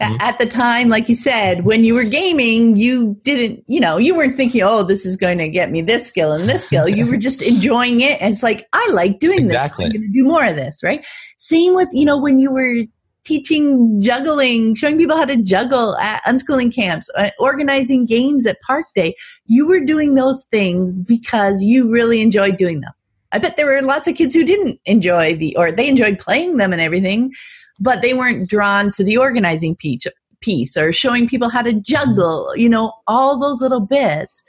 Mm-hmm. 0.00 0.16
At 0.20 0.38
the 0.38 0.46
time, 0.46 0.88
like 0.88 1.08
you 1.08 1.14
said, 1.14 1.64
when 1.64 1.84
you 1.84 1.94
were 1.94 2.04
gaming, 2.04 2.76
you 2.76 3.18
didn't, 3.24 3.64
you 3.66 3.80
know, 3.80 3.96
you 3.96 4.16
weren't 4.16 4.36
thinking, 4.36 4.62
oh, 4.62 4.84
this 4.84 5.04
is 5.04 5.16
going 5.16 5.38
to 5.38 5.48
get 5.48 5.70
me 5.70 5.82
this 5.82 6.06
skill 6.06 6.32
and 6.32 6.48
this 6.48 6.64
skill. 6.64 6.88
you 6.88 7.08
were 7.10 7.16
just 7.28 7.42
enjoying 7.42 8.00
it. 8.00 8.20
And 8.22 8.32
it's 8.32 8.42
like, 8.42 8.66
I 8.72 8.88
like 8.92 9.18
doing 9.18 9.46
exactly. 9.46 9.86
this. 9.86 9.94
I'm 9.94 10.00
going 10.00 10.12
to 10.12 10.18
do 10.18 10.24
more 10.24 10.44
of 10.44 10.56
this, 10.56 10.82
right? 10.82 11.04
Same 11.38 11.74
with, 11.74 11.88
you 11.92 12.04
know, 12.04 12.16
when 12.16 12.38
you 12.38 12.52
were 12.52 12.84
teaching 13.28 14.00
juggling, 14.00 14.74
showing 14.74 14.96
people 14.96 15.16
how 15.16 15.26
to 15.26 15.36
juggle 15.36 15.96
at 15.98 16.24
unschooling 16.24 16.74
camps, 16.74 17.10
uh, 17.14 17.30
organizing 17.38 18.06
games 18.06 18.46
at 18.46 18.58
Park 18.62 18.86
Day. 18.94 19.14
You 19.44 19.66
were 19.66 19.80
doing 19.80 20.14
those 20.14 20.46
things 20.50 21.02
because 21.02 21.62
you 21.62 21.90
really 21.90 22.22
enjoyed 22.22 22.56
doing 22.56 22.80
them. 22.80 22.92
I 23.30 23.38
bet 23.38 23.56
there 23.56 23.66
were 23.66 23.82
lots 23.82 24.08
of 24.08 24.14
kids 24.14 24.34
who 24.34 24.44
didn't 24.44 24.80
enjoy 24.86 25.36
the, 25.36 25.54
or 25.56 25.70
they 25.70 25.88
enjoyed 25.88 26.18
playing 26.18 26.56
them 26.56 26.72
and 26.72 26.80
everything, 26.80 27.32
but 27.80 28.02
they 28.02 28.14
weren't 28.14 28.48
drawn 28.48 28.90
to 28.92 29.04
the 29.04 29.16
organizing 29.16 29.76
piece, 29.76 30.06
piece 30.40 30.76
or 30.76 30.92
showing 30.92 31.28
people 31.28 31.48
how 31.48 31.62
to 31.62 31.72
juggle, 31.72 32.48
mm-hmm. 32.50 32.60
you 32.60 32.68
know, 32.68 32.92
all 33.06 33.38
those 33.38 33.60
little 33.60 33.80
bits. 33.80 34.42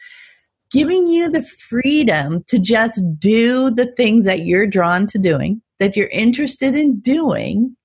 Giving 0.71 1.07
you 1.07 1.31
the 1.31 1.41
freedom 1.41 2.43
to 2.43 2.59
just 2.59 3.01
do 3.17 3.71
the 3.71 3.91
things 3.97 4.25
that 4.25 4.45
you're 4.45 4.67
drawn 4.67 5.07
to 5.07 5.17
doing, 5.17 5.63
that 5.79 5.95
you're 5.95 6.09
interested 6.09 6.75
in 6.75 6.99
doing, 6.99 7.75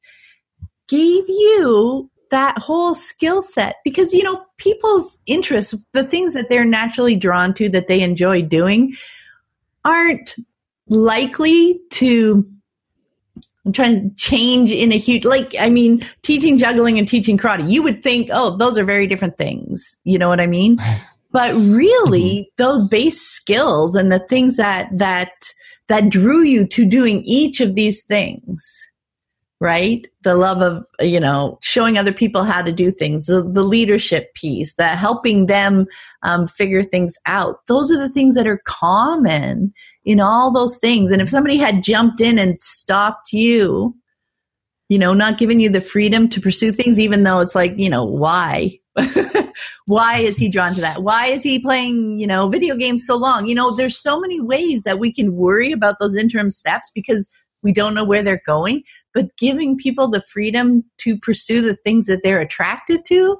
gave 0.87 1.25
you 1.27 2.11
that 2.31 2.59
whole 2.59 2.95
skill 2.95 3.43
set 3.43 3.77
because 3.85 4.13
you 4.13 4.23
know 4.23 4.45
people's 4.59 5.19
interests 5.27 5.75
the 5.93 6.05
things 6.05 6.35
that 6.35 6.49
they're 6.49 6.65
naturally 6.65 7.17
drawn 7.17 7.55
to 7.55 7.69
that 7.69 7.87
they 7.87 8.03
enjoy 8.03 8.43
doing 8.43 8.95
aren't 9.85 10.35
likely 10.89 11.81
to 11.91 12.45
I'm 13.65 13.73
trying 13.73 14.11
to 14.11 14.17
change 14.17 14.73
in 14.73 14.93
a 14.93 14.99
huge 14.99 15.25
like 15.25 15.55
I 15.59 15.71
mean 15.71 16.05
teaching 16.23 16.59
juggling 16.59 16.99
and 16.99 17.09
teaching 17.09 17.39
karate 17.39 17.71
you 17.71 17.83
would 17.83 18.03
think 18.03 18.29
oh 18.33 18.57
those 18.57 18.77
are 18.77 18.85
very 18.85 19.07
different 19.07 19.39
things 19.39 19.97
you 20.05 20.19
know 20.19 20.29
what 20.29 20.41
I 20.41 20.47
mean 20.47 20.79
but 21.33 21.55
really 21.55 22.21
mm-hmm. 22.21 22.63
those 22.63 22.89
base 22.89 23.21
skills 23.21 23.95
and 23.95 24.13
the 24.13 24.25
things 24.29 24.57
that 24.57 24.89
that 24.99 25.33
that 25.89 26.09
drew 26.09 26.43
you 26.43 26.67
to 26.69 26.85
doing 26.85 27.23
each 27.25 27.61
of 27.61 27.75
these 27.75 28.03
things 28.03 28.87
right? 29.61 30.07
The 30.23 30.35
love 30.35 30.63
of, 30.63 30.85
you 31.01 31.21
know, 31.21 31.59
showing 31.63 31.97
other 31.97 32.13
people 32.13 32.45
how 32.45 32.63
to 32.63 32.73
do 32.73 32.91
things, 32.91 33.27
the, 33.27 33.43
the 33.43 33.63
leadership 33.63 34.35
piece, 34.35 34.75
the 34.75 34.89
helping 34.89 35.47
them 35.47 35.87
um, 36.23 36.47
figure 36.47 36.83
things 36.83 37.17
out. 37.27 37.67
Those 37.67 37.91
are 37.91 37.97
the 37.99 38.11
things 38.11 38.35
that 38.35 38.47
are 38.47 38.61
common 38.67 39.73
in 40.05 40.21
all 40.21 40.53
those 40.53 40.79
things. 40.79 41.13
And 41.13 41.23
if 41.23 41.31
somebody 41.31 41.57
had 41.57 41.83
jumped 41.83 42.21
in 42.21 42.39
and 42.39 42.61
stopped 42.61 43.33
you, 43.33 43.97
you 44.89 44.99
know, 44.99 45.15
not 45.15 45.39
giving 45.39 45.61
you 45.61 45.71
the 45.71 45.81
freedom 45.81 46.29
to 46.29 46.41
pursue 46.41 46.73
things, 46.73 46.99
even 46.99 47.23
though 47.23 47.41
it's 47.41 47.55
like, 47.55 47.73
you 47.77 47.89
know, 47.89 48.05
why? 48.05 48.79
why 49.87 50.19
is 50.19 50.37
he 50.37 50.49
drawn 50.49 50.75
to 50.75 50.81
that? 50.81 51.03
Why 51.03 51.29
is 51.29 51.43
he 51.43 51.59
playing, 51.59 52.21
you 52.21 52.27
know, 52.27 52.49
video 52.49 52.77
games 52.77 53.07
so 53.07 53.17
long? 53.17 53.47
You 53.47 53.55
know, 53.55 53.75
there's 53.75 53.99
so 53.99 54.21
many 54.21 54.41
ways 54.41 54.83
that 54.83 54.99
we 54.99 55.13
can 55.13 55.35
worry 55.35 55.73
about 55.73 55.97
those 55.99 56.17
interim 56.17 56.51
steps 56.51 56.91
because 56.95 57.27
we 57.65 57.73
don't 57.73 57.95
know 57.95 58.05
where 58.05 58.23
they're 58.23 58.43
going, 58.47 58.85
but 59.13 59.37
giving 59.39 59.77
people 59.77 60.09
the 60.09 60.23
freedom 60.23 60.85
to 60.99 61.19
pursue 61.19 61.63
the 61.63 61.75
things 61.75 62.07
that 62.07 62.21
they're 62.23 62.41
attracted 62.41 63.05
to. 63.07 63.39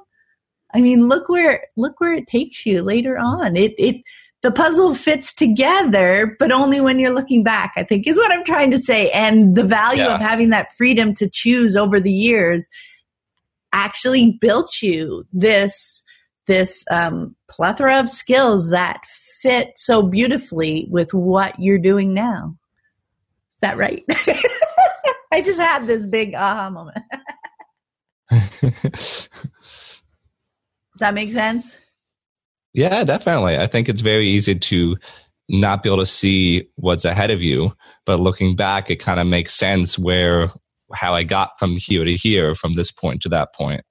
I 0.73 0.81
mean, 0.81 1.07
look 1.07 1.29
where 1.29 1.63
look 1.77 2.01
where 2.01 2.13
it 2.13 2.27
takes 2.27 2.65
you 2.65 2.81
later 2.81 3.17
on. 3.17 3.55
It 3.55 3.75
it 3.77 4.01
the 4.41 4.51
puzzle 4.51 4.93
fits 4.93 5.33
together, 5.33 6.35
but 6.37 6.51
only 6.51 6.81
when 6.81 6.99
you're 6.99 7.13
looking 7.13 7.43
back, 7.43 7.73
I 7.77 7.83
think 7.83 8.05
is 8.05 8.17
what 8.17 8.31
I'm 8.31 8.43
trying 8.43 8.71
to 8.71 8.79
say. 8.79 9.09
And 9.11 9.55
the 9.55 9.63
value 9.63 10.03
yeah. 10.03 10.15
of 10.15 10.21
having 10.21 10.49
that 10.49 10.73
freedom 10.75 11.13
to 11.15 11.29
choose 11.31 11.75
over 11.75 11.99
the 11.99 12.11
years 12.11 12.67
actually 13.71 14.37
built 14.41 14.81
you 14.81 15.23
this 15.31 16.03
this 16.47 16.83
um, 16.91 17.35
plethora 17.49 17.99
of 17.99 18.09
skills 18.09 18.69
that 18.69 19.01
fit 19.41 19.73
so 19.77 20.03
beautifully 20.03 20.87
with 20.89 21.13
what 21.13 21.59
you're 21.59 21.79
doing 21.79 22.13
now 22.13 22.55
that 23.65 23.77
right? 23.77 24.03
I 25.31 25.41
just 25.41 25.59
had 25.59 25.87
this 25.87 26.05
big 26.05 26.35
aha 26.35 26.69
moment. 26.69 27.03
Does 28.61 29.29
that 30.99 31.13
make 31.13 31.31
sense? 31.31 31.75
Yeah, 32.73 33.03
definitely. 33.03 33.57
I 33.57 33.67
think 33.67 33.89
it's 33.89 34.01
very 34.01 34.27
easy 34.27 34.55
to 34.55 34.97
not 35.49 35.83
be 35.83 35.89
able 35.89 35.99
to 35.99 36.05
see 36.05 36.69
what's 36.75 37.05
ahead 37.05 37.31
of 37.31 37.41
you, 37.41 37.73
but 38.05 38.19
looking 38.19 38.55
back, 38.55 38.89
it 38.89 38.97
kind 38.97 39.19
of 39.19 39.27
makes 39.27 39.53
sense 39.53 39.97
where 39.97 40.49
how 40.93 41.15
I 41.15 41.23
got 41.23 41.57
from 41.57 41.77
here 41.77 42.05
to 42.05 42.15
here, 42.15 42.53
from 42.55 42.73
this 42.73 42.91
point 42.91 43.21
to 43.23 43.29
that 43.29 43.53
point. 43.55 43.83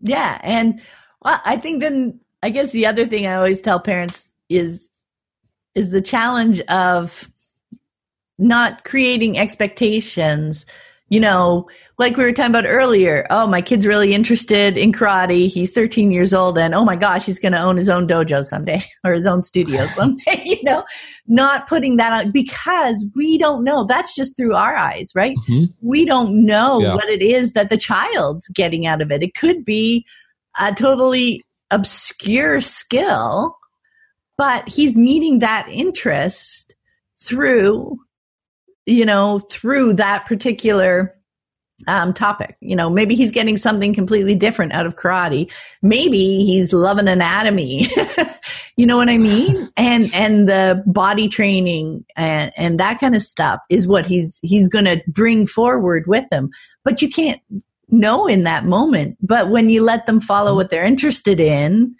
Yeah, 0.00 0.40
and 0.42 0.80
well, 1.22 1.40
I 1.44 1.56
think 1.56 1.80
then 1.80 2.20
I 2.42 2.50
guess 2.50 2.72
the 2.72 2.86
other 2.86 3.06
thing 3.06 3.26
I 3.26 3.34
always 3.34 3.60
tell 3.60 3.78
parents 3.78 4.28
is 4.48 4.88
is 5.74 5.92
the 5.92 6.02
challenge 6.02 6.60
of 6.62 7.31
not 8.42 8.84
creating 8.84 9.38
expectations 9.38 10.66
you 11.12 11.20
know, 11.20 11.68
like 11.98 12.16
we 12.16 12.24
were 12.24 12.32
talking 12.32 12.52
about 12.52 12.64
earlier, 12.66 13.26
oh, 13.28 13.46
my 13.46 13.60
kid's 13.60 13.86
really 13.86 14.14
interested 14.14 14.78
in 14.78 14.92
karate. 14.92 15.46
He's 15.46 15.70
13 15.70 16.10
years 16.10 16.32
old 16.32 16.56
and 16.56 16.74
oh 16.74 16.86
my 16.86 16.96
gosh, 16.96 17.26
he's 17.26 17.38
going 17.38 17.52
to 17.52 17.60
own 17.60 17.76
his 17.76 17.90
own 17.90 18.08
dojo 18.08 18.42
someday 18.42 18.82
or 19.04 19.12
his 19.12 19.26
own 19.26 19.42
studio 19.42 19.86
someday, 19.88 20.42
you 20.46 20.62
know, 20.62 20.84
not 21.26 21.68
putting 21.68 21.98
that 21.98 22.14
on 22.14 22.32
because 22.32 23.04
we 23.14 23.36
don't 23.36 23.62
know. 23.62 23.84
That's 23.84 24.14
just 24.14 24.38
through 24.38 24.54
our 24.54 24.74
eyes, 24.74 25.10
right? 25.14 25.36
Mm-hmm. 25.50 25.64
We 25.86 26.06
don't 26.06 26.46
know 26.46 26.80
yeah. 26.80 26.94
what 26.94 27.10
it 27.10 27.20
is 27.20 27.52
that 27.52 27.68
the 27.68 27.76
child's 27.76 28.48
getting 28.48 28.86
out 28.86 29.02
of 29.02 29.12
it. 29.12 29.22
It 29.22 29.34
could 29.34 29.66
be 29.66 30.06
a 30.58 30.72
totally 30.72 31.44
obscure 31.70 32.62
skill, 32.62 33.54
but 34.38 34.66
he's 34.66 34.96
meeting 34.96 35.40
that 35.40 35.68
interest 35.68 36.74
through 37.20 37.98
you 38.86 39.04
know, 39.04 39.38
through 39.38 39.94
that 39.94 40.26
particular 40.26 41.16
um, 41.86 42.14
topic. 42.14 42.56
You 42.60 42.76
know, 42.76 42.88
maybe 42.90 43.14
he's 43.14 43.30
getting 43.30 43.56
something 43.56 43.94
completely 43.94 44.34
different 44.34 44.72
out 44.72 44.86
of 44.86 44.96
karate. 44.96 45.52
Maybe 45.82 46.44
he's 46.44 46.72
loving 46.72 47.08
anatomy. 47.08 47.86
you 48.76 48.86
know 48.86 48.96
what 48.96 49.08
I 49.08 49.18
mean? 49.18 49.70
And 49.76 50.12
and 50.14 50.48
the 50.48 50.82
body 50.86 51.28
training 51.28 52.04
and 52.16 52.52
and 52.56 52.80
that 52.80 53.00
kind 53.00 53.16
of 53.16 53.22
stuff 53.22 53.60
is 53.68 53.86
what 53.86 54.06
he's 54.06 54.38
he's 54.42 54.68
going 54.68 54.84
to 54.84 55.02
bring 55.08 55.46
forward 55.46 56.06
with 56.06 56.24
him. 56.30 56.50
But 56.84 57.02
you 57.02 57.08
can't 57.08 57.40
know 57.88 58.26
in 58.26 58.44
that 58.44 58.64
moment. 58.64 59.18
But 59.20 59.50
when 59.50 59.68
you 59.68 59.82
let 59.82 60.06
them 60.06 60.20
follow 60.20 60.54
what 60.54 60.70
they're 60.70 60.84
interested 60.84 61.40
in, 61.40 61.94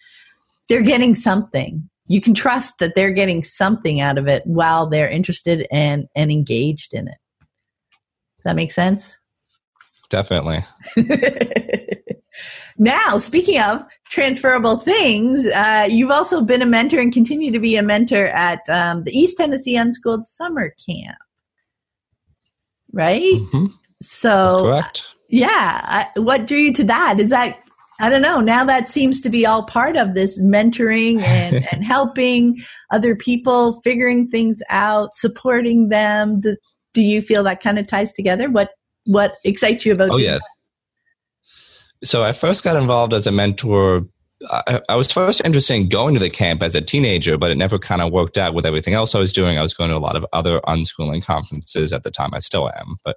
they're 0.68 0.82
getting 0.82 1.14
something 1.14 1.88
you 2.12 2.20
can 2.20 2.34
trust 2.34 2.78
that 2.78 2.94
they're 2.94 3.10
getting 3.10 3.42
something 3.42 3.98
out 3.98 4.18
of 4.18 4.28
it 4.28 4.42
while 4.44 4.86
they're 4.86 5.08
interested 5.08 5.66
and 5.72 6.08
and 6.14 6.30
engaged 6.30 6.92
in 6.92 7.08
it. 7.08 7.16
Does 7.40 8.44
that 8.44 8.56
make 8.56 8.70
sense? 8.70 9.16
Definitely. 10.10 10.62
now, 12.76 13.16
speaking 13.16 13.58
of 13.62 13.82
transferable 14.10 14.76
things, 14.76 15.46
uh, 15.46 15.88
you've 15.88 16.10
also 16.10 16.44
been 16.44 16.60
a 16.60 16.66
mentor 16.66 17.00
and 17.00 17.14
continue 17.14 17.50
to 17.50 17.58
be 17.58 17.76
a 17.76 17.82
mentor 17.82 18.26
at 18.26 18.60
um, 18.68 19.04
the 19.04 19.12
East 19.12 19.38
Tennessee 19.38 19.76
Unschooled 19.76 20.26
Summer 20.26 20.74
Camp, 20.86 21.16
right? 22.92 23.22
Mm-hmm. 23.22 23.66
So, 24.02 24.64
correct. 24.64 25.04
Yeah, 25.30 25.48
I, 25.82 26.08
what 26.20 26.46
drew 26.46 26.58
you 26.58 26.74
to 26.74 26.84
that? 26.84 27.18
Is 27.18 27.30
that 27.30 27.58
I 28.02 28.08
don't 28.08 28.20
know. 28.20 28.40
Now 28.40 28.64
that 28.64 28.88
seems 28.88 29.20
to 29.20 29.30
be 29.30 29.46
all 29.46 29.64
part 29.64 29.96
of 29.96 30.14
this 30.14 30.40
mentoring 30.40 31.22
and, 31.22 31.64
and 31.72 31.84
helping 31.84 32.56
other 32.90 33.14
people, 33.14 33.80
figuring 33.82 34.28
things 34.28 34.60
out, 34.68 35.14
supporting 35.14 35.88
them. 35.88 36.40
Do, 36.40 36.56
do 36.94 37.00
you 37.00 37.22
feel 37.22 37.44
that 37.44 37.62
kind 37.62 37.78
of 37.78 37.86
ties 37.86 38.12
together? 38.12 38.50
What 38.50 38.70
what 39.04 39.36
excites 39.44 39.86
you 39.86 39.92
about? 39.92 40.10
Oh 40.10 40.18
yeah. 40.18 40.38
That? 40.38 42.08
So 42.08 42.24
I 42.24 42.32
first 42.32 42.64
got 42.64 42.76
involved 42.76 43.14
as 43.14 43.28
a 43.28 43.32
mentor. 43.32 44.02
I, 44.50 44.80
I, 44.88 44.96
was 44.96 45.12
first 45.12 45.40
interested 45.44 45.74
in 45.74 45.88
going 45.88 46.14
to 46.14 46.20
the 46.20 46.28
camp 46.28 46.64
as 46.64 46.74
a 46.74 46.80
teenager, 46.80 47.38
but 47.38 47.52
it 47.52 47.56
never 47.56 47.78
kind 47.78 48.02
of 48.02 48.10
worked 48.10 48.36
out 48.36 48.54
with 48.54 48.66
everything 48.66 48.94
else 48.94 49.14
I 49.14 49.20
was 49.20 49.32
doing. 49.32 49.56
I 49.56 49.62
was 49.62 49.72
going 49.72 49.90
to 49.90 49.96
a 49.96 49.98
lot 49.98 50.16
of 50.16 50.26
other 50.32 50.60
unschooling 50.66 51.24
conferences 51.24 51.92
at 51.92 52.02
the 52.02 52.10
time. 52.10 52.34
I 52.34 52.40
still 52.40 52.68
am, 52.68 52.96
but 53.04 53.16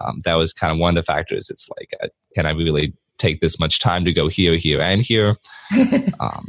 um, 0.00 0.18
that 0.24 0.34
was 0.34 0.52
kind 0.52 0.72
of 0.72 0.80
one 0.80 0.96
of 0.96 1.04
the 1.04 1.06
factors. 1.06 1.48
It's 1.50 1.68
like, 1.78 1.90
uh, 2.02 2.08
can 2.34 2.46
I 2.46 2.50
really 2.50 2.94
take 3.18 3.40
this 3.40 3.58
much 3.58 3.80
time 3.80 4.04
to 4.04 4.12
go 4.12 4.28
here, 4.28 4.56
here, 4.56 4.80
and 4.80 5.02
here. 5.02 5.36
um, 6.20 6.46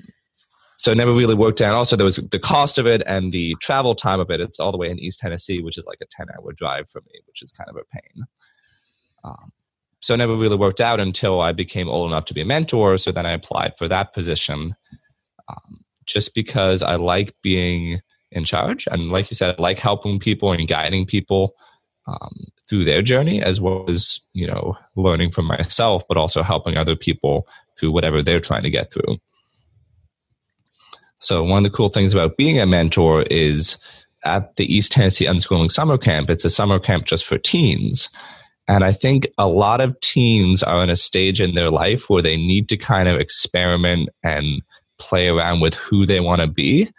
so 0.78 0.92
it 0.92 0.96
never 0.96 1.14
really 1.14 1.36
worked 1.36 1.62
out. 1.62 1.74
Also, 1.74 1.96
there 1.96 2.06
was 2.06 2.18
the 2.18 2.40
cost 2.40 2.78
of 2.78 2.86
it 2.86 3.02
and 3.08 3.32
the 3.32 3.56
travel 3.62 3.96
time 3.96 4.20
of 4.20 4.30
it. 4.30 4.40
It's 4.40 4.60
all 4.60 4.72
the 4.72 4.78
way 4.78 4.90
in 4.90 5.00
East 5.00 5.20
Tennessee, 5.20 5.62
which 5.62 5.78
is 5.78 5.86
like 5.86 6.00
a 6.02 6.06
10 6.12 6.28
hour 6.30 6.54
drive 6.54 6.90
for 6.90 7.02
me, 7.02 7.20
which 7.26 7.42
is 7.42 7.52
kind 7.52 7.70
of 7.70 7.76
a 7.76 7.84
pain. 7.92 8.26
Um, 9.24 9.52
so 10.02 10.14
it 10.14 10.18
never 10.18 10.36
really 10.36 10.56
worked 10.56 10.80
out 10.80 11.00
until 11.00 11.42
I 11.42 11.52
became 11.52 11.90
old 11.90 12.12
enough 12.12 12.26
to 12.26 12.34
be 12.34 12.42
a 12.42 12.46
mentor. 12.46 12.98
So 12.98 13.12
then 13.12 13.26
I 13.26 13.32
applied 13.32 13.76
for 13.78 13.88
that 13.88 14.14
position 14.14 14.76
um, 15.50 15.80
just 16.06 16.36
because 16.36 16.84
I 16.84 16.96
like 16.96 17.36
being 17.42 18.02
in 18.32 18.46
charge. 18.46 18.88
And 18.92 19.10
like 19.10 19.32
you 19.32 19.36
said, 19.36 19.56
I 19.58 19.62
like 19.62 19.80
helping 19.80 20.20
people 20.20 20.52
and 20.52 20.68
guiding 20.68 21.06
people 21.08 21.56
um, 22.08 22.46
through 22.70 22.86
their 22.86 23.02
journey 23.02 23.42
as 23.42 23.62
well 23.62 23.86
as, 23.88 24.20
you 24.34 24.48
know, 24.48 24.78
learning 24.96 25.32
from 25.32 25.46
myself, 25.46 26.04
but 26.08 26.18
also 26.18 26.42
helping 26.42 26.78
other 26.78 26.96
people 26.96 27.48
through 27.78 27.92
whatever 27.92 28.24
they're 28.24 28.40
trying 28.40 28.64
to 28.64 28.70
get 28.70 28.92
through. 28.92 29.18
So 31.20 31.44
one 31.44 31.66
of 31.66 31.72
the 31.72 31.76
cool 31.76 31.90
things 31.90 32.14
about 32.14 32.38
being 32.38 32.60
a 32.60 32.66
mentor 32.66 33.24
is 33.24 33.78
at 34.24 34.56
the 34.56 34.66
East 34.66 34.92
Tennessee 34.92 35.26
Unschooling 35.26 35.72
Summer 35.72 35.98
Camp, 35.98 36.30
it's 36.30 36.46
a 36.46 36.50
summer 36.50 36.80
camp 36.80 37.06
just 37.06 37.26
for 37.26 37.38
teens. 37.38 38.10
And 38.68 38.84
I 38.84 38.92
think 38.92 39.28
a 39.38 39.48
lot 39.48 39.80
of 39.80 40.00
teens 40.02 40.62
are 40.62 40.84
in 40.84 40.90
a 40.90 40.96
stage 40.96 41.40
in 41.40 41.56
their 41.56 41.72
life 41.72 42.10
where 42.10 42.22
they 42.22 42.36
need 42.36 42.68
to 42.70 42.78
kind 42.78 43.08
of 43.08 43.20
experiment 43.20 44.10
and 44.24 44.62
play 45.00 45.28
around 45.28 45.62
with 45.62 45.74
who 45.74 46.06
they 46.06 46.20
want 46.20 46.42
to 46.42 46.48
be. 46.48 46.90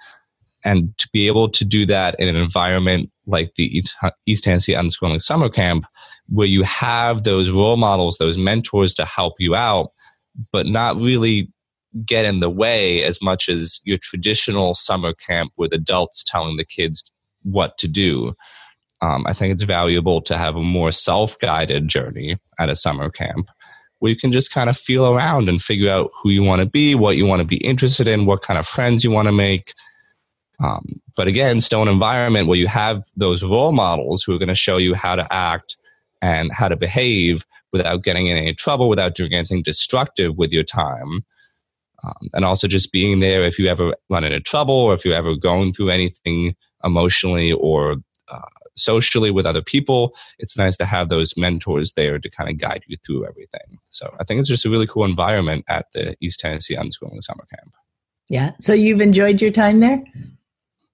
And 0.65 0.97
to 0.99 1.09
be 1.13 1.27
able 1.29 1.49
to 1.51 1.65
do 1.65 1.87
that 1.87 2.19
in 2.19 2.29
an 2.29 2.37
environment 2.37 3.11
like 3.29 3.55
the 3.55 3.83
East 4.27 4.45
Tennessee 4.45 4.75
Unschooling 4.75 5.23
Summer 5.23 5.49
Camp, 5.49 5.85
where 6.29 6.47
you 6.47 6.63
have 6.65 7.23
those 7.23 7.51
role 7.51 7.77
models, 7.77 8.17
those 8.19 8.39
mentors 8.39 8.95
to 8.95 9.05
help 9.05 9.35
you 9.39 9.55
out, 9.55 9.91
but 10.51 10.67
not 10.67 10.97
really 10.97 11.53
get 12.05 12.25
in 12.25 12.41
the 12.41 12.51
way 12.51 13.03
as 13.03 13.23
much 13.23 13.49
as 13.49 13.81
your 13.85 13.99
traditional 13.99 14.75
summer 14.75 15.13
camp 15.15 15.53
with 15.57 15.73
adults 15.73 16.25
telling 16.27 16.57
the 16.57 16.65
kids 16.65 17.05
what 17.43 17.79
to 17.79 17.89
do. 17.89 18.35
Um, 19.01 19.25
I 19.27 19.33
think 19.33 19.53
it's 19.53 19.63
valuable 19.63 20.21
to 20.23 20.37
have 20.37 20.57
a 20.57 20.63
more 20.63 20.91
self 20.91 21.39
guided 21.39 21.87
journey 21.87 22.37
at 22.59 22.69
a 22.69 22.77
summer 22.77 23.11
camp 23.11 23.49
where 24.01 24.11
you 24.11 24.17
can 24.17 24.33
just 24.33 24.53
kind 24.53 24.71
of 24.71 24.77
feel 24.77 25.07
around 25.07 25.49
and 25.49 25.61
figure 25.61 25.91
out 25.91 26.11
who 26.23 26.31
you 26.31 26.43
want 26.43 26.61
to 26.61 26.67
be, 26.67 26.95
what 26.95 27.17
you 27.17 27.27
want 27.27 27.43
to 27.43 27.47
be 27.47 27.57
interested 27.59 28.07
in, 28.07 28.27
what 28.27 28.43
kind 28.43 28.59
of 28.59 28.67
friends 28.67 29.05
you 29.05 29.11
want 29.11 29.27
to 29.27 29.33
make. 29.33 29.73
Um, 30.61 31.01
but 31.17 31.29
again, 31.29 31.61
still 31.61 31.83
an 31.83 31.89
environment 31.89 32.49
where 32.49 32.59
you 32.59 32.67
have 32.67 33.05
those 33.17 33.43
role 33.43 33.73
models 33.73 34.23
who 34.23 34.35
are 34.35 34.39
going 34.39 34.49
to 34.49 34.55
show 34.55 34.77
you 34.77 34.95
how 34.95 35.15
to 35.15 35.33
act 35.33 35.77
and 36.21 36.53
how 36.53 36.69
to 36.69 36.77
behave 36.77 37.47
without 37.73 38.03
getting 38.03 38.27
in 38.27 38.37
any 38.37 38.55
trouble, 38.55 38.89
without 38.89 39.15
doing 39.15 39.33
anything 39.33 39.63
destructive 39.63 40.37
with 40.37 40.53
your 40.53 40.65
time. 40.65 41.25
Um, 42.05 42.29
and 42.33 42.45
also 42.45 42.69
just 42.69 42.93
being 42.93 43.21
there 43.21 43.45
if 43.45 43.59
you 43.59 43.69
ever 43.69 43.95
run 44.09 44.25
into 44.25 44.41
trouble 44.41 44.75
or 44.75 44.95
if 44.95 45.05
you're 45.05 45.15
ever 45.15 45.35
going 45.35 45.73
through 45.73 45.91
anything 45.91 46.55
emotionally 46.85 47.53
or 47.53 47.97
uh, 48.29 48.41
socially 48.75 49.31
with 49.31 49.47
other 49.47 49.63
people, 49.63 50.15
it's 50.39 50.57
nice 50.57 50.77
to 50.77 50.85
have 50.85 51.09
those 51.09 51.35
mentors 51.37 51.93
there 51.93 52.19
to 52.19 52.31
kind 52.31 52.49
of 52.49 52.59
guide 52.59 52.85
you 52.87 52.97
through 53.05 53.27
everything. 53.27 53.79
So 53.91 54.15
I 54.21 54.25
think 54.25 54.41
it's 54.41 54.49
just 54.49 54.65
a 54.65 54.71
really 54.71 54.87
cool 54.87 55.05
environment 55.05 55.65
at 55.69 55.87
the 55.93 56.17
East 56.21 56.41
Tennessee 56.41 56.77
Unschooling 56.77 57.23
Summer 57.23 57.47
Camp. 57.51 57.75
Yeah. 58.29 58.53
So 58.61 58.75
you've 58.75 59.01
enjoyed 59.01 59.41
your 59.41 59.51
time 59.51 59.79
there? 59.79 60.03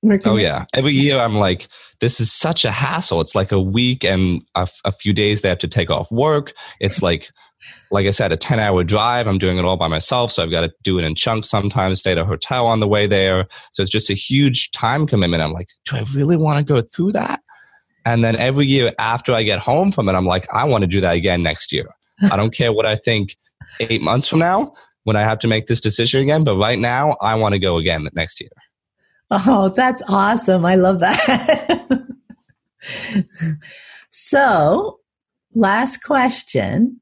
Working 0.05 0.33
oh 0.33 0.37
yeah. 0.37 0.67
Every 0.75 0.93
year 0.93 1.19
I'm 1.19 1.37
like, 1.37 1.67
this 2.01 2.21
is 2.21 2.31
such 2.31 2.67
a 2.67 2.71
hassle. 2.71 3.23
It's 3.23 3.35
like 3.35 3.53
a 3.53 3.61
week 3.61 4.05
and 4.05 4.43
a, 4.55 4.69
a 4.85 4.93
few 4.93 5.15
days 5.15 5.41
they 5.41 5.49
have 5.49 5.59
to 5.59 5.69
take 5.69 5.89
off 5.89 6.11
work. 6.13 6.53
It's 6.79 7.01
like, 7.01 7.31
like 7.91 8.07
I 8.07 8.11
said, 8.11 8.31
a 8.31 8.37
10 8.37 8.61
hour 8.61 8.85
drive. 8.85 9.27
I'm 9.27 9.39
doing 9.39 9.57
it 9.57 9.65
all 9.65 9.79
by 9.79 9.89
myself. 9.89 10.31
So 10.31 10.43
I've 10.43 10.51
got 10.51 10.61
to 10.61 10.73
do 10.83 10.99
it 10.99 11.05
in 11.05 11.15
chunks 11.15 11.49
sometimes, 11.49 12.01
stay 12.01 12.13
at 12.13 12.19
a 12.19 12.25
hotel 12.27 12.67
on 12.67 12.81
the 12.81 12.87
way 12.87 13.07
there. 13.07 13.47
So 13.73 13.83
it's 13.83 13.91
just 13.91 14.11
a 14.11 14.15
huge 14.15 14.73
time 14.73 15.07
commitment. 15.07 15.43
I'm 15.43 15.53
like, 15.53 15.71
do 15.87 15.97
I 15.97 16.05
really 16.15 16.37
want 16.37 16.59
to 16.59 16.71
go 16.71 16.83
through 16.83 17.13
that? 17.13 17.41
And 18.05 18.23
then 18.23 18.37
every 18.37 18.67
year 18.67 18.93
after 18.99 19.33
I 19.33 19.43
get 19.43 19.61
home 19.61 19.91
from 19.91 20.11
it, 20.11 20.13
I'm 20.13 20.27
like, 20.27 20.47
I 20.53 20.65
want 20.65 20.83
to 20.83 20.87
do 20.89 21.01
that 21.01 21.17
again 21.17 21.43
next 21.43 21.73
year. 21.73 21.89
I 22.31 22.37
don't 22.37 22.53
care 22.53 22.75
what 22.75 22.85
I 22.85 22.97
think 22.97 23.37
eight 23.81 24.03
months 24.03 24.29
from 24.29 24.41
now 24.41 24.75
when 25.05 25.17
I 25.17 25.23
have 25.23 25.39
to 25.39 25.49
make 25.49 25.67
this 25.67 25.81
decision 25.81 26.21
again. 26.21 26.45
But 26.45 26.57
right 26.57 26.79
now, 26.79 27.17
I 27.23 27.35
want 27.37 27.55
to 27.55 27.59
go 27.59 27.79
again 27.79 28.07
next 28.13 28.39
year. 28.39 28.51
Oh, 29.47 29.69
that's 29.69 30.03
awesome. 30.09 30.65
I 30.65 30.77
love 30.77 31.01
that. 31.01 32.07
so, 34.11 35.01
last 35.55 36.05
question. 36.05 37.01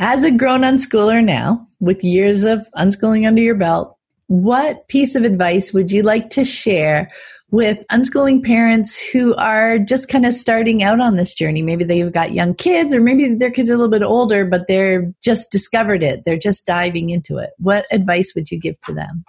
As 0.00 0.24
a 0.24 0.30
grown 0.30 0.60
unschooler 0.62 1.22
now, 1.22 1.66
with 1.80 2.02
years 2.02 2.44
of 2.44 2.66
unschooling 2.76 3.26
under 3.26 3.42
your 3.42 3.56
belt, 3.56 3.96
what 4.28 4.88
piece 4.88 5.14
of 5.14 5.24
advice 5.24 5.72
would 5.72 5.92
you 5.92 6.02
like 6.02 6.30
to 6.30 6.44
share 6.44 7.10
with 7.50 7.84
unschooling 7.90 8.44
parents 8.44 9.02
who 9.10 9.34
are 9.34 9.78
just 9.78 10.08
kind 10.08 10.24
of 10.24 10.32
starting 10.32 10.82
out 10.82 11.00
on 11.00 11.16
this 11.16 11.34
journey? 11.34 11.60
Maybe 11.60 11.84
they've 11.84 12.12
got 12.12 12.32
young 12.32 12.54
kids, 12.54 12.94
or 12.94 13.00
maybe 13.00 13.34
their 13.34 13.50
kids 13.50 13.68
are 13.68 13.74
a 13.74 13.76
little 13.76 13.90
bit 13.90 14.02
older, 14.02 14.46
but 14.46 14.68
they're 14.68 15.12
just 15.22 15.50
discovered 15.50 16.02
it. 16.02 16.24
They're 16.24 16.38
just 16.38 16.64
diving 16.64 17.10
into 17.10 17.36
it. 17.36 17.50
What 17.58 17.84
advice 17.90 18.32
would 18.34 18.50
you 18.50 18.58
give 18.58 18.80
to 18.82 18.94
them? 18.94 19.24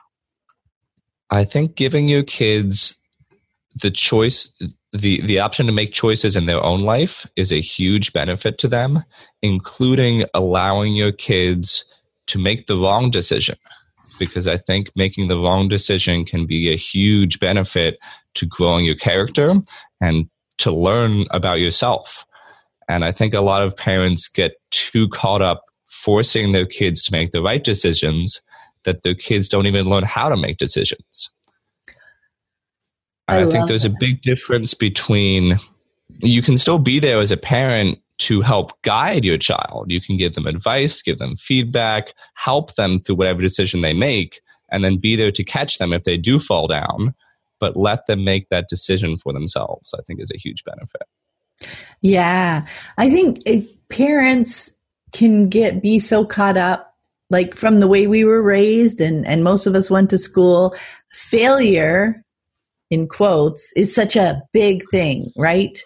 I 1.31 1.45
think 1.45 1.75
giving 1.75 2.07
your 2.07 2.23
kids 2.23 2.95
the 3.81 3.91
choice, 3.91 4.49
the, 4.93 5.21
the 5.25 5.39
option 5.39 5.67
to 5.67 5.71
make 5.71 5.93
choices 5.93 6.35
in 6.35 6.45
their 6.45 6.63
own 6.63 6.81
life 6.81 7.25
is 7.35 7.51
a 7.51 7.61
huge 7.61 8.13
benefit 8.13 8.57
to 8.59 8.67
them, 8.67 9.03
including 9.41 10.25
allowing 10.33 10.95
your 10.95 11.11
kids 11.11 11.85
to 12.27 12.39
make 12.39 12.67
the 12.67 12.75
wrong 12.75 13.11
decision. 13.11 13.57
Because 14.17 14.47
I 14.47 14.57
think 14.57 14.89
making 14.95 15.27
the 15.27 15.39
wrong 15.39 15.69
decision 15.69 16.25
can 16.25 16.45
be 16.45 16.71
a 16.71 16.77
huge 16.77 17.39
benefit 17.39 17.97
to 18.35 18.45
growing 18.45 18.85
your 18.85 18.95
character 18.95 19.53
and 20.01 20.29
to 20.57 20.71
learn 20.71 21.25
about 21.31 21.59
yourself. 21.59 22.25
And 22.89 23.05
I 23.05 23.11
think 23.11 23.33
a 23.33 23.41
lot 23.41 23.61
of 23.61 23.77
parents 23.77 24.27
get 24.27 24.53
too 24.71 25.07
caught 25.09 25.41
up 25.41 25.63
forcing 25.85 26.51
their 26.51 26.65
kids 26.65 27.03
to 27.03 27.11
make 27.11 27.31
the 27.31 27.41
right 27.41 27.63
decisions 27.63 28.41
that 28.85 29.03
the 29.03 29.15
kids 29.15 29.49
don't 29.49 29.67
even 29.67 29.85
learn 29.85 30.03
how 30.03 30.29
to 30.29 30.37
make 30.37 30.57
decisions. 30.57 31.29
I, 33.27 33.41
I 33.41 33.45
think 33.45 33.67
there's 33.67 33.83
that. 33.83 33.93
a 33.93 33.97
big 33.99 34.21
difference 34.21 34.73
between 34.73 35.59
you 36.21 36.41
can 36.41 36.57
still 36.57 36.79
be 36.79 36.99
there 36.99 37.19
as 37.19 37.31
a 37.31 37.37
parent 37.37 37.99
to 38.19 38.41
help 38.41 38.79
guide 38.81 39.23
your 39.23 39.37
child. 39.37 39.85
You 39.87 40.01
can 40.01 40.17
give 40.17 40.33
them 40.33 40.45
advice, 40.45 41.01
give 41.01 41.19
them 41.19 41.37
feedback, 41.37 42.13
help 42.33 42.75
them 42.75 42.99
through 42.99 43.15
whatever 43.15 43.41
decision 43.41 43.81
they 43.81 43.93
make, 43.93 44.41
and 44.71 44.83
then 44.83 44.97
be 44.97 45.15
there 45.15 45.31
to 45.31 45.43
catch 45.43 45.77
them 45.77 45.93
if 45.93 46.03
they 46.03 46.17
do 46.17 46.39
fall 46.39 46.67
down, 46.67 47.13
but 47.59 47.77
let 47.77 48.05
them 48.07 48.23
make 48.23 48.49
that 48.49 48.67
decision 48.69 49.17
for 49.17 49.31
themselves, 49.31 49.93
I 49.97 50.01
think 50.05 50.21
is 50.21 50.31
a 50.33 50.37
huge 50.37 50.63
benefit. 50.63 51.03
Yeah. 52.01 52.65
I 52.97 53.09
think 53.09 53.41
eh, 53.45 53.61
parents 53.89 54.71
can 55.11 55.49
get 55.49 55.81
be 55.81 55.99
so 55.99 56.25
caught 56.25 56.57
up 56.57 56.88
like 57.29 57.55
from 57.55 57.79
the 57.79 57.87
way 57.87 58.07
we 58.07 58.23
were 58.23 58.41
raised 58.41 59.01
and, 59.01 59.25
and 59.27 59.43
most 59.43 59.65
of 59.65 59.75
us 59.75 59.89
went 59.89 60.09
to 60.09 60.17
school, 60.17 60.75
failure 61.11 62.23
in 62.89 63.07
quotes 63.07 63.71
is 63.75 63.93
such 63.93 64.15
a 64.15 64.41
big 64.51 64.83
thing, 64.89 65.31
right? 65.37 65.79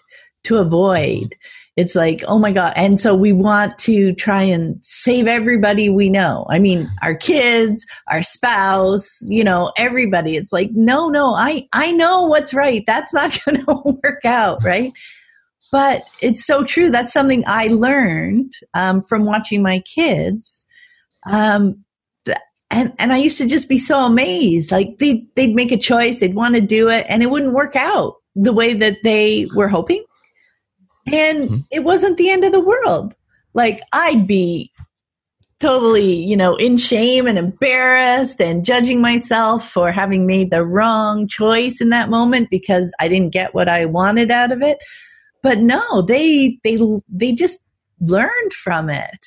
To 0.44 0.56
avoid. 0.56 1.34
It's 1.76 1.94
like, 1.94 2.22
oh 2.28 2.38
my 2.38 2.52
God. 2.52 2.72
And 2.76 3.00
so 3.00 3.14
we 3.14 3.32
want 3.32 3.78
to 3.80 4.14
try 4.14 4.42
and 4.42 4.78
save 4.82 5.26
everybody 5.26 5.88
we 5.88 6.08
know. 6.08 6.46
I 6.48 6.60
mean, 6.60 6.86
our 7.02 7.14
kids, 7.14 7.84
our 8.08 8.22
spouse, 8.22 9.20
you 9.22 9.42
know, 9.42 9.72
everybody. 9.76 10.36
It's 10.36 10.52
like, 10.52 10.70
no, 10.72 11.08
no, 11.08 11.34
I, 11.34 11.66
I 11.72 11.90
know 11.90 12.22
what's 12.22 12.54
right. 12.54 12.84
That's 12.86 13.12
not 13.12 13.36
going 13.44 13.64
to 13.64 13.98
work 14.02 14.24
out, 14.24 14.62
right? 14.62 14.92
But 15.72 16.04
it's 16.22 16.46
so 16.46 16.62
true. 16.62 16.90
That's 16.90 17.12
something 17.12 17.42
I 17.46 17.66
learned 17.66 18.52
um, 18.74 19.02
from 19.02 19.24
watching 19.24 19.60
my 19.60 19.80
kids 19.80 20.64
um, 21.26 21.84
and 22.74 22.92
and 22.98 23.12
I 23.12 23.18
used 23.18 23.38
to 23.38 23.46
just 23.46 23.68
be 23.68 23.78
so 23.78 24.00
amazed. 24.00 24.72
Like 24.72 24.98
they 24.98 25.26
they'd 25.36 25.54
make 25.54 25.72
a 25.72 25.78
choice, 25.78 26.20
they'd 26.20 26.34
want 26.34 26.56
to 26.56 26.60
do 26.60 26.88
it, 26.88 27.06
and 27.08 27.22
it 27.22 27.30
wouldn't 27.30 27.54
work 27.54 27.76
out 27.76 28.16
the 28.34 28.52
way 28.52 28.74
that 28.74 28.98
they 29.04 29.46
were 29.54 29.68
hoping. 29.68 30.04
And 31.06 31.38
mm-hmm. 31.44 31.56
it 31.70 31.84
wasn't 31.84 32.16
the 32.16 32.30
end 32.30 32.44
of 32.44 32.52
the 32.52 32.60
world. 32.60 33.14
Like 33.52 33.80
I'd 33.92 34.26
be 34.26 34.72
totally, 35.60 36.14
you 36.16 36.36
know, 36.36 36.56
in 36.56 36.76
shame 36.76 37.26
and 37.26 37.38
embarrassed 37.38 38.40
and 38.40 38.64
judging 38.64 39.00
myself 39.00 39.70
for 39.70 39.92
having 39.92 40.26
made 40.26 40.50
the 40.50 40.64
wrong 40.64 41.28
choice 41.28 41.80
in 41.80 41.90
that 41.90 42.10
moment 42.10 42.50
because 42.50 42.92
I 42.98 43.08
didn't 43.08 43.32
get 43.32 43.54
what 43.54 43.68
I 43.68 43.84
wanted 43.84 44.30
out 44.30 44.50
of 44.50 44.62
it. 44.62 44.78
But 45.42 45.60
no, 45.60 46.02
they 46.02 46.58
they 46.64 46.78
they 47.08 47.32
just 47.32 47.60
learned 48.00 48.52
from 48.52 48.90
it 48.90 49.26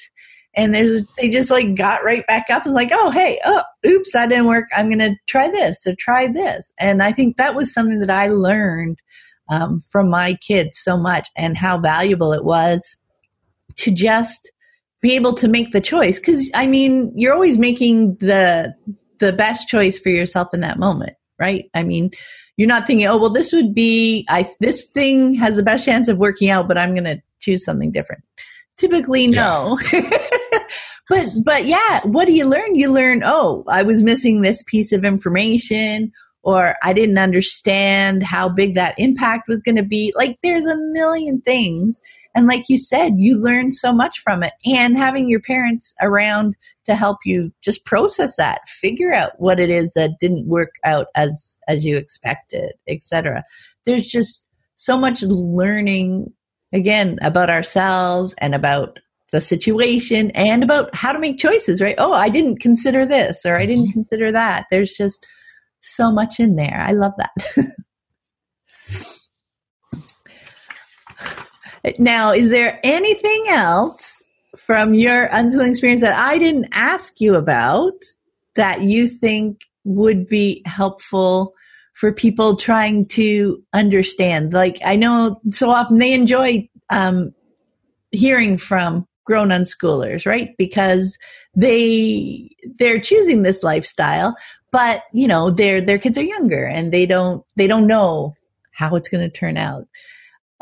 and 0.57 0.75
there's 0.75 1.03
they 1.17 1.29
just 1.29 1.49
like 1.49 1.75
got 1.75 2.03
right 2.03 2.27
back 2.27 2.49
up 2.49 2.65
and 2.65 2.73
was 2.73 2.75
like 2.75 2.91
oh 2.91 3.11
hey 3.11 3.39
oh 3.45 3.63
oops 3.85 4.11
that 4.11 4.29
didn't 4.29 4.47
work 4.47 4.65
i'm 4.75 4.89
gonna 4.89 5.15
try 5.27 5.49
this 5.49 5.81
so 5.81 5.95
try 5.97 6.27
this 6.27 6.73
and 6.79 7.01
i 7.01 7.13
think 7.13 7.37
that 7.37 7.55
was 7.55 7.73
something 7.73 7.99
that 7.99 8.09
i 8.09 8.27
learned 8.27 8.99
um, 9.49 9.81
from 9.89 10.09
my 10.09 10.33
kids 10.33 10.77
so 10.77 10.97
much 10.97 11.29
and 11.37 11.57
how 11.57 11.79
valuable 11.79 12.33
it 12.33 12.43
was 12.43 12.97
to 13.77 13.91
just 13.91 14.51
be 15.01 15.15
able 15.15 15.33
to 15.33 15.47
make 15.47 15.71
the 15.71 15.79
choice 15.79 16.19
because 16.19 16.51
i 16.53 16.67
mean 16.67 17.13
you're 17.15 17.33
always 17.33 17.57
making 17.57 18.15
the 18.15 18.73
the 19.19 19.33
best 19.33 19.67
choice 19.67 19.97
for 19.99 20.09
yourself 20.09 20.53
in 20.53 20.61
that 20.61 20.79
moment, 20.79 21.13
right? 21.39 21.69
I 21.73 21.83
mean, 21.83 22.11
you're 22.55 22.67
not 22.67 22.87
thinking, 22.87 23.07
oh, 23.07 23.17
well, 23.17 23.29
this 23.29 23.53
would 23.53 23.73
be, 23.73 24.25
I, 24.29 24.49
this 24.59 24.85
thing 24.85 25.35
has 25.35 25.55
the 25.55 25.63
best 25.63 25.85
chance 25.85 26.07
of 26.07 26.17
working 26.17 26.49
out, 26.49 26.67
but 26.67 26.77
I'm 26.77 26.93
going 26.93 27.03
to 27.03 27.21
choose 27.39 27.63
something 27.63 27.91
different. 27.91 28.23
Typically, 28.77 29.27
no. 29.27 29.77
Yeah. 29.91 30.01
but, 31.09 31.27
but 31.43 31.65
yeah, 31.65 32.01
what 32.03 32.25
do 32.25 32.33
you 32.33 32.45
learn? 32.45 32.75
You 32.75 32.91
learn, 32.91 33.23
oh, 33.25 33.63
I 33.67 33.83
was 33.83 34.03
missing 34.03 34.41
this 34.41 34.63
piece 34.63 34.91
of 34.91 35.05
information 35.05 36.11
or 36.47 36.75
I 36.81 36.93
didn't 36.93 37.17
understand 37.17 38.23
how 38.23 38.47
big 38.47 38.75
that 38.75 38.95
impact 38.97 39.49
was 39.49 39.61
going 39.61 39.75
to 39.75 39.83
be. 39.83 40.13
Like 40.15 40.37
there's 40.41 40.65
a 40.65 40.77
million 40.93 41.41
things. 41.41 41.99
And 42.33 42.47
like 42.47 42.69
you 42.69 42.77
said, 42.77 43.15
you 43.17 43.37
learn 43.37 43.73
so 43.73 43.91
much 43.91 44.19
from 44.19 44.43
it. 44.43 44.53
And 44.65 44.97
having 44.97 45.27
your 45.27 45.41
parents 45.41 45.93
around 46.01 46.55
to 46.85 46.95
help 46.95 47.17
you 47.25 47.51
just 47.61 47.85
process 47.85 48.37
that, 48.37 48.61
figure 48.67 49.11
out 49.11 49.33
what 49.39 49.59
it 49.59 49.69
is 49.69 49.91
that 49.95 50.19
didn't 50.21 50.47
work 50.47 50.75
out 50.85 51.07
as 51.15 51.57
as 51.67 51.83
you 51.83 51.97
expected, 51.97 52.71
etc. 52.87 53.43
There's 53.85 54.07
just 54.07 54.45
so 54.75 54.97
much 54.97 55.23
learning 55.23 56.31
again 56.71 57.19
about 57.21 57.49
ourselves 57.49 58.33
and 58.37 58.55
about 58.55 58.99
the 59.31 59.41
situation 59.41 60.31
and 60.31 60.63
about 60.63 60.93
how 60.95 61.11
to 61.11 61.19
make 61.19 61.37
choices, 61.37 61.81
right? 61.81 61.95
Oh, 61.97 62.13
I 62.13 62.29
didn't 62.29 62.59
consider 62.59 63.05
this 63.05 63.45
or 63.45 63.57
I 63.57 63.65
didn't 63.65 63.85
mm-hmm. 63.87 63.99
consider 63.99 64.31
that. 64.31 64.67
There's 64.71 64.93
just 64.93 65.25
so 65.81 66.11
much 66.11 66.39
in 66.39 66.55
there. 66.55 66.83
I 66.87 66.91
love 66.91 67.13
that. 67.17 67.31
now, 71.99 72.31
is 72.31 72.49
there 72.49 72.79
anything 72.83 73.45
else 73.49 74.13
from 74.57 74.93
your 74.93 75.27
unschooling 75.29 75.69
experience 75.69 76.01
that 76.01 76.17
I 76.17 76.37
didn't 76.37 76.69
ask 76.71 77.19
you 77.19 77.35
about 77.35 77.93
that 78.55 78.81
you 78.81 79.07
think 79.07 79.61
would 79.83 80.27
be 80.27 80.61
helpful 80.65 81.53
for 81.93 82.13
people 82.13 82.55
trying 82.55 83.07
to 83.07 83.61
understand? 83.73 84.53
Like, 84.53 84.77
I 84.85 84.95
know 84.95 85.41
so 85.51 85.69
often 85.69 85.97
they 85.97 86.13
enjoy 86.13 86.69
um, 86.89 87.33
hearing 88.11 88.57
from 88.57 89.05
grown 89.27 89.49
unschoolers, 89.49 90.25
right? 90.25 90.55
Because 90.57 91.17
they 91.55 92.49
they're 92.79 92.99
choosing 92.99 93.43
this 93.43 93.61
lifestyle, 93.61 94.35
but 94.71 95.03
you 95.13 95.27
know 95.27 95.51
their 95.51 95.81
their 95.81 95.99
kids 95.99 96.17
are 96.17 96.23
younger 96.23 96.65
and 96.65 96.91
they 96.91 97.05
don't 97.05 97.45
they 97.55 97.67
don't 97.67 97.85
know 97.85 98.33
how 98.71 98.95
it's 98.95 99.09
going 99.09 99.29
to 99.29 99.37
turn 99.37 99.57
out. 99.57 99.85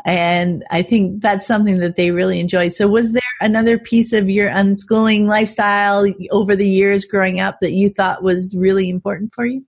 And 0.04 0.64
i 0.70 0.82
think 0.82 1.20
that's 1.20 1.48
something 1.48 1.78
that 1.78 1.96
they 1.96 2.12
really 2.12 2.38
enjoy 2.38 2.68
so 2.68 2.86
was 2.86 3.12
there 3.12 3.22
another 3.40 3.76
piece 3.76 4.12
of 4.12 4.30
your 4.30 4.48
unschooling 4.50 5.26
lifestyle 5.26 6.06
over 6.30 6.54
the 6.54 6.68
years 6.68 7.04
growing 7.04 7.40
up 7.40 7.56
that 7.60 7.72
you 7.72 7.88
thought 7.88 8.22
was 8.22 8.54
really 8.56 8.88
important 8.88 9.34
for 9.34 9.44
you? 9.44 9.64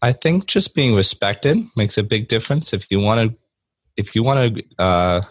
I 0.00 0.12
think 0.12 0.46
just 0.46 0.74
being 0.74 0.94
respected 0.94 1.56
makes 1.76 1.96
a 1.96 2.02
big 2.02 2.28
difference. 2.28 2.72
If 2.72 2.86
you 2.90 3.00
want 3.00 3.20
to 3.20 3.36
if 3.96 4.14
you 4.14 4.22
want 4.22 4.56
to 4.56 4.82
uh, 4.82 5.22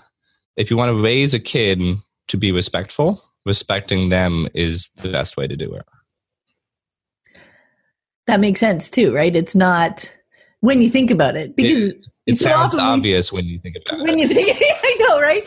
if 0.55 0.71
you 0.71 0.77
want 0.77 0.95
to 0.95 1.01
raise 1.01 1.33
a 1.33 1.39
kid 1.39 1.79
to 2.27 2.37
be 2.37 2.51
respectful 2.51 3.23
respecting 3.45 4.09
them 4.09 4.47
is 4.53 4.89
the 5.01 5.09
best 5.09 5.35
way 5.35 5.47
to 5.47 5.55
do 5.55 5.73
it 5.73 5.85
that 8.27 8.39
makes 8.39 8.59
sense 8.59 8.89
too, 8.89 9.13
right? 9.13 9.35
It's 9.35 9.55
not 9.55 10.11
when 10.61 10.81
you 10.81 10.89
think 10.89 11.11
about 11.11 11.35
it 11.35 11.55
because 11.55 11.91
it, 11.91 12.05
it 12.25 12.39
so 12.39 12.45
sounds 12.45 12.75
obvious 12.75 13.31
we, 13.31 13.37
when 13.37 13.45
you 13.45 13.59
think 13.59 13.75
about 13.85 13.99
when 13.99 14.09
it. 14.09 14.11
When 14.11 14.19
you 14.19 14.27
think, 14.27 14.57
I 14.83 14.97
know, 14.99 15.21
right? 15.21 15.43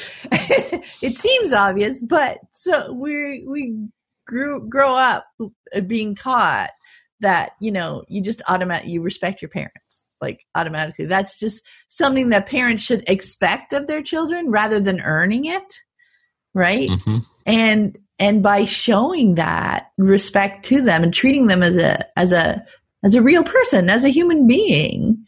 it 1.02 1.16
seems 1.16 1.52
obvious, 1.52 2.00
but 2.00 2.38
so 2.52 2.92
we 2.92 3.44
we 3.48 3.88
grew 4.26 4.68
grow 4.68 4.94
up 4.94 5.26
uh, 5.74 5.80
being 5.80 6.14
taught 6.14 6.70
that 7.20 7.52
you 7.60 7.72
know 7.72 8.04
you 8.08 8.20
just 8.20 8.42
automatically 8.46 8.92
you 8.92 9.02
respect 9.02 9.40
your 9.40 9.48
parents 9.48 10.06
like 10.20 10.40
automatically. 10.54 11.06
That's 11.06 11.38
just 11.38 11.62
something 11.88 12.30
that 12.30 12.46
parents 12.46 12.82
should 12.82 13.04
expect 13.06 13.72
of 13.72 13.86
their 13.86 14.02
children 14.02 14.50
rather 14.50 14.80
than 14.80 15.00
earning 15.00 15.44
it, 15.44 15.80
right? 16.56 16.88
Mm-hmm. 16.88 17.18
And 17.44 17.98
and 18.18 18.42
by 18.42 18.64
showing 18.64 19.34
that 19.34 19.90
respect 19.98 20.64
to 20.66 20.80
them 20.80 21.02
and 21.04 21.12
treating 21.12 21.46
them 21.46 21.62
as 21.62 21.76
a 21.76 22.04
as 22.18 22.32
a 22.32 22.64
as 23.04 23.14
a 23.14 23.22
real 23.22 23.44
person 23.44 23.90
as 23.90 24.04
a 24.04 24.08
human 24.08 24.46
being 24.46 25.24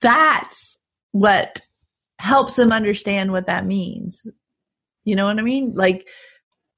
that's 0.00 0.78
what 1.12 1.60
helps 2.18 2.54
them 2.54 2.72
understand 2.72 3.32
what 3.32 3.46
that 3.46 3.66
means. 3.66 4.24
You 5.04 5.16
know 5.16 5.26
what 5.26 5.38
i 5.38 5.42
mean? 5.42 5.74
Like 5.74 6.08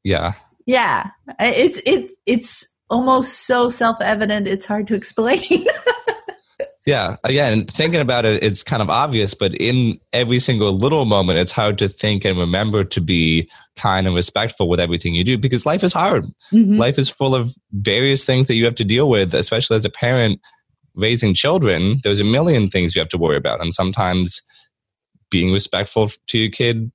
yeah. 0.03 0.33
yeah. 0.67 1.11
It's 1.39 1.81
it's 1.87 2.15
it's 2.27 2.67
almost 2.91 3.47
so 3.47 3.69
self-evident 3.69 4.47
it's 4.47 4.67
hard 4.67 4.87
to 4.87 4.95
explain 4.95 5.41
Yeah, 6.85 7.17
again, 7.23 7.67
thinking 7.67 8.01
about 8.01 8.25
it, 8.25 8.43
it's 8.43 8.65
kind 8.65 8.83
of 8.83 8.91
obvious, 8.91 9.35
but 9.35 9.55
in 9.55 10.01
every 10.13 10.41
single 10.41 10.77
little 10.77 11.05
moment, 11.05 11.39
it's 11.39 11.53
hard 11.53 11.79
to 11.79 11.89
think 11.89 12.25
and 12.25 12.37
remember 12.37 12.83
to 12.83 13.01
be 13.01 13.49
kind 13.77 14.07
and 14.07 14.17
respectful 14.17 14.69
with 14.69 14.81
everything 14.81 15.15
you 15.15 15.23
do 15.23 15.39
because 15.39 15.65
life 15.65 15.85
is 15.85 15.93
hard. 15.93 16.25
Mm-hmm. 16.53 16.79
Life 16.79 16.99
is 16.99 17.09
full 17.09 17.37
of 17.37 17.55
various 17.73 18.25
things 18.25 18.49
that 18.49 18.55
you 18.55 18.65
have 18.65 18.75
to 18.77 18.85
deal 18.85 19.09
with, 19.09 19.33
especially 19.33 19.77
as 19.77 19.85
a 19.85 19.91
parent 19.91 20.41
raising 20.95 21.35
children. 21.35 22.01
There's 22.03 22.21
a 22.21 22.25
million 22.25 22.69
things 22.69 22.97
you 22.97 23.01
have 23.01 23.09
to 23.11 23.19
worry 23.19 23.37
about. 23.37 23.61
And 23.61 23.73
sometimes 23.73 24.43
being 25.31 25.53
respectful 25.53 26.09
to 26.27 26.39
your 26.39 26.51
kid 26.51 26.91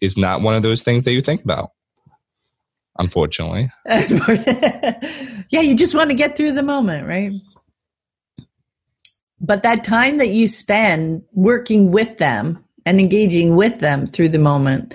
is 0.00 0.16
not 0.16 0.40
one 0.40 0.54
of 0.54 0.62
those 0.62 0.82
things 0.82 1.04
that 1.04 1.12
you 1.12 1.20
think 1.20 1.44
about 1.44 1.70
unfortunately. 2.98 3.70
yeah, 3.86 5.60
you 5.60 5.76
just 5.76 5.94
want 5.94 6.08
to 6.10 6.16
get 6.16 6.36
through 6.36 6.52
the 6.52 6.62
moment, 6.62 7.06
right? 7.06 7.32
But 9.40 9.62
that 9.62 9.84
time 9.84 10.16
that 10.16 10.30
you 10.30 10.48
spend 10.48 11.22
working 11.32 11.90
with 11.90 12.18
them 12.18 12.64
and 12.86 13.00
engaging 13.00 13.56
with 13.56 13.80
them 13.80 14.06
through 14.08 14.30
the 14.30 14.38
moment, 14.38 14.94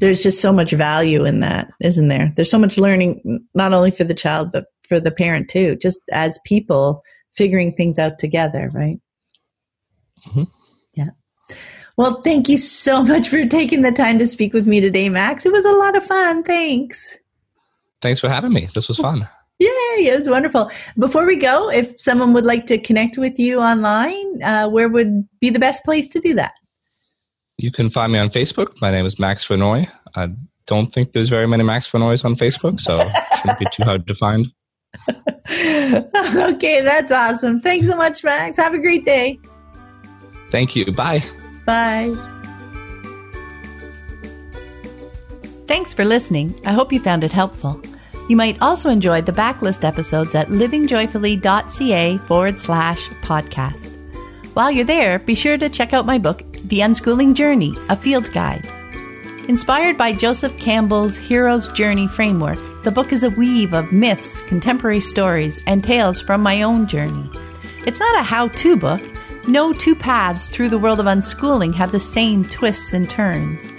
there's 0.00 0.22
just 0.22 0.40
so 0.40 0.52
much 0.52 0.70
value 0.72 1.24
in 1.24 1.40
that, 1.40 1.68
isn't 1.80 2.08
there? 2.08 2.32
There's 2.34 2.50
so 2.50 2.58
much 2.58 2.78
learning, 2.78 3.46
not 3.54 3.72
only 3.72 3.90
for 3.90 4.04
the 4.04 4.14
child, 4.14 4.50
but 4.52 4.66
for 4.88 4.98
the 4.98 5.10
parent 5.10 5.48
too, 5.48 5.76
just 5.76 6.00
as 6.10 6.40
people 6.44 7.02
figuring 7.34 7.72
things 7.74 7.98
out 7.98 8.18
together, 8.18 8.70
right? 8.72 8.98
Mm-hmm. 10.26 10.44
Yeah. 10.94 11.10
Well, 11.96 12.22
thank 12.22 12.48
you 12.48 12.58
so 12.58 13.02
much 13.02 13.28
for 13.28 13.46
taking 13.46 13.82
the 13.82 13.92
time 13.92 14.18
to 14.18 14.26
speak 14.26 14.52
with 14.52 14.66
me 14.66 14.80
today, 14.80 15.08
Max. 15.08 15.44
It 15.44 15.52
was 15.52 15.64
a 15.64 15.72
lot 15.72 15.96
of 15.96 16.04
fun. 16.04 16.42
Thanks. 16.42 17.18
Thanks 18.00 18.20
for 18.20 18.28
having 18.28 18.52
me. 18.52 18.68
This 18.74 18.88
was 18.88 18.98
fun. 18.98 19.28
Yay, 19.62 20.06
it 20.08 20.18
was 20.18 20.28
wonderful. 20.28 20.70
Before 20.98 21.24
we 21.24 21.36
go, 21.36 21.70
if 21.70 22.00
someone 22.00 22.32
would 22.32 22.46
like 22.46 22.66
to 22.66 22.78
connect 22.78 23.16
with 23.16 23.38
you 23.38 23.60
online, 23.60 24.42
uh, 24.42 24.68
where 24.68 24.88
would 24.88 25.28
be 25.40 25.50
the 25.50 25.58
best 25.58 25.84
place 25.84 26.08
to 26.08 26.20
do 26.20 26.34
that? 26.34 26.54
You 27.58 27.70
can 27.70 27.90
find 27.90 28.12
me 28.12 28.18
on 28.18 28.30
Facebook. 28.30 28.72
My 28.80 28.90
name 28.90 29.06
is 29.06 29.18
Max 29.18 29.46
Vernoy. 29.46 29.86
I 30.16 30.30
don't 30.66 30.92
think 30.92 31.12
there's 31.12 31.28
very 31.28 31.46
many 31.46 31.62
Max 31.62 31.88
Vernoys 31.90 32.24
on 32.24 32.34
Facebook, 32.34 32.80
so 32.80 33.00
it 33.00 33.10
shouldn't 33.40 33.58
be 33.58 33.66
too 33.72 33.84
hard 33.84 34.06
to 34.08 34.14
find. 34.14 34.46
okay, 35.08 36.82
that's 36.82 37.12
awesome. 37.12 37.60
Thanks 37.60 37.86
so 37.86 37.96
much, 37.96 38.24
Max. 38.24 38.56
Have 38.56 38.74
a 38.74 38.78
great 38.78 39.04
day. 39.04 39.38
Thank 40.50 40.74
you. 40.74 40.92
Bye. 40.92 41.22
Bye. 41.66 42.14
Thanks 45.66 45.94
for 45.94 46.04
listening. 46.04 46.54
I 46.66 46.72
hope 46.72 46.92
you 46.92 47.00
found 47.00 47.24
it 47.24 47.32
helpful. 47.32 47.80
You 48.28 48.36
might 48.36 48.60
also 48.62 48.88
enjoy 48.88 49.22
the 49.22 49.32
backlist 49.32 49.84
episodes 49.84 50.34
at 50.34 50.48
livingjoyfully.ca 50.48 52.18
forward 52.18 52.60
slash 52.60 53.08
podcast. 53.22 53.88
While 54.54 54.70
you're 54.70 54.84
there, 54.84 55.18
be 55.18 55.34
sure 55.34 55.56
to 55.58 55.68
check 55.68 55.92
out 55.92 56.06
my 56.06 56.18
book, 56.18 56.42
The 56.64 56.80
Unschooling 56.80 57.34
Journey, 57.34 57.74
a 57.88 57.96
field 57.96 58.32
guide. 58.32 58.68
Inspired 59.48 59.98
by 59.98 60.12
Joseph 60.12 60.56
Campbell's 60.58 61.16
Hero's 61.16 61.68
Journey 61.68 62.06
framework, 62.06 62.58
the 62.84 62.90
book 62.90 63.12
is 63.12 63.24
a 63.24 63.30
weave 63.30 63.74
of 63.74 63.92
myths, 63.92 64.40
contemporary 64.42 65.00
stories, 65.00 65.58
and 65.66 65.82
tales 65.82 66.20
from 66.20 66.42
my 66.42 66.62
own 66.62 66.86
journey. 66.86 67.28
It's 67.86 67.98
not 67.98 68.20
a 68.20 68.22
how 68.22 68.48
to 68.48 68.76
book. 68.76 69.02
No 69.48 69.72
two 69.72 69.96
paths 69.96 70.48
through 70.48 70.68
the 70.68 70.78
world 70.78 71.00
of 71.00 71.06
unschooling 71.06 71.74
have 71.74 71.90
the 71.90 71.98
same 71.98 72.44
twists 72.44 72.92
and 72.92 73.10
turns. 73.10 73.72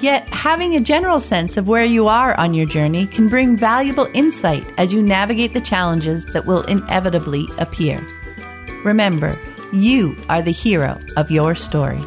Yet, 0.00 0.28
having 0.28 0.74
a 0.76 0.80
general 0.80 1.20
sense 1.20 1.56
of 1.56 1.68
where 1.68 1.84
you 1.84 2.06
are 2.06 2.38
on 2.38 2.52
your 2.52 2.66
journey 2.66 3.06
can 3.06 3.28
bring 3.28 3.56
valuable 3.56 4.08
insight 4.12 4.64
as 4.76 4.92
you 4.92 5.00
navigate 5.00 5.54
the 5.54 5.60
challenges 5.60 6.26
that 6.26 6.44
will 6.44 6.62
inevitably 6.62 7.48
appear. 7.58 8.04
Remember, 8.84 9.36
you 9.72 10.16
are 10.28 10.42
the 10.42 10.52
hero 10.52 11.00
of 11.16 11.30
your 11.30 11.54
story. 11.54 12.00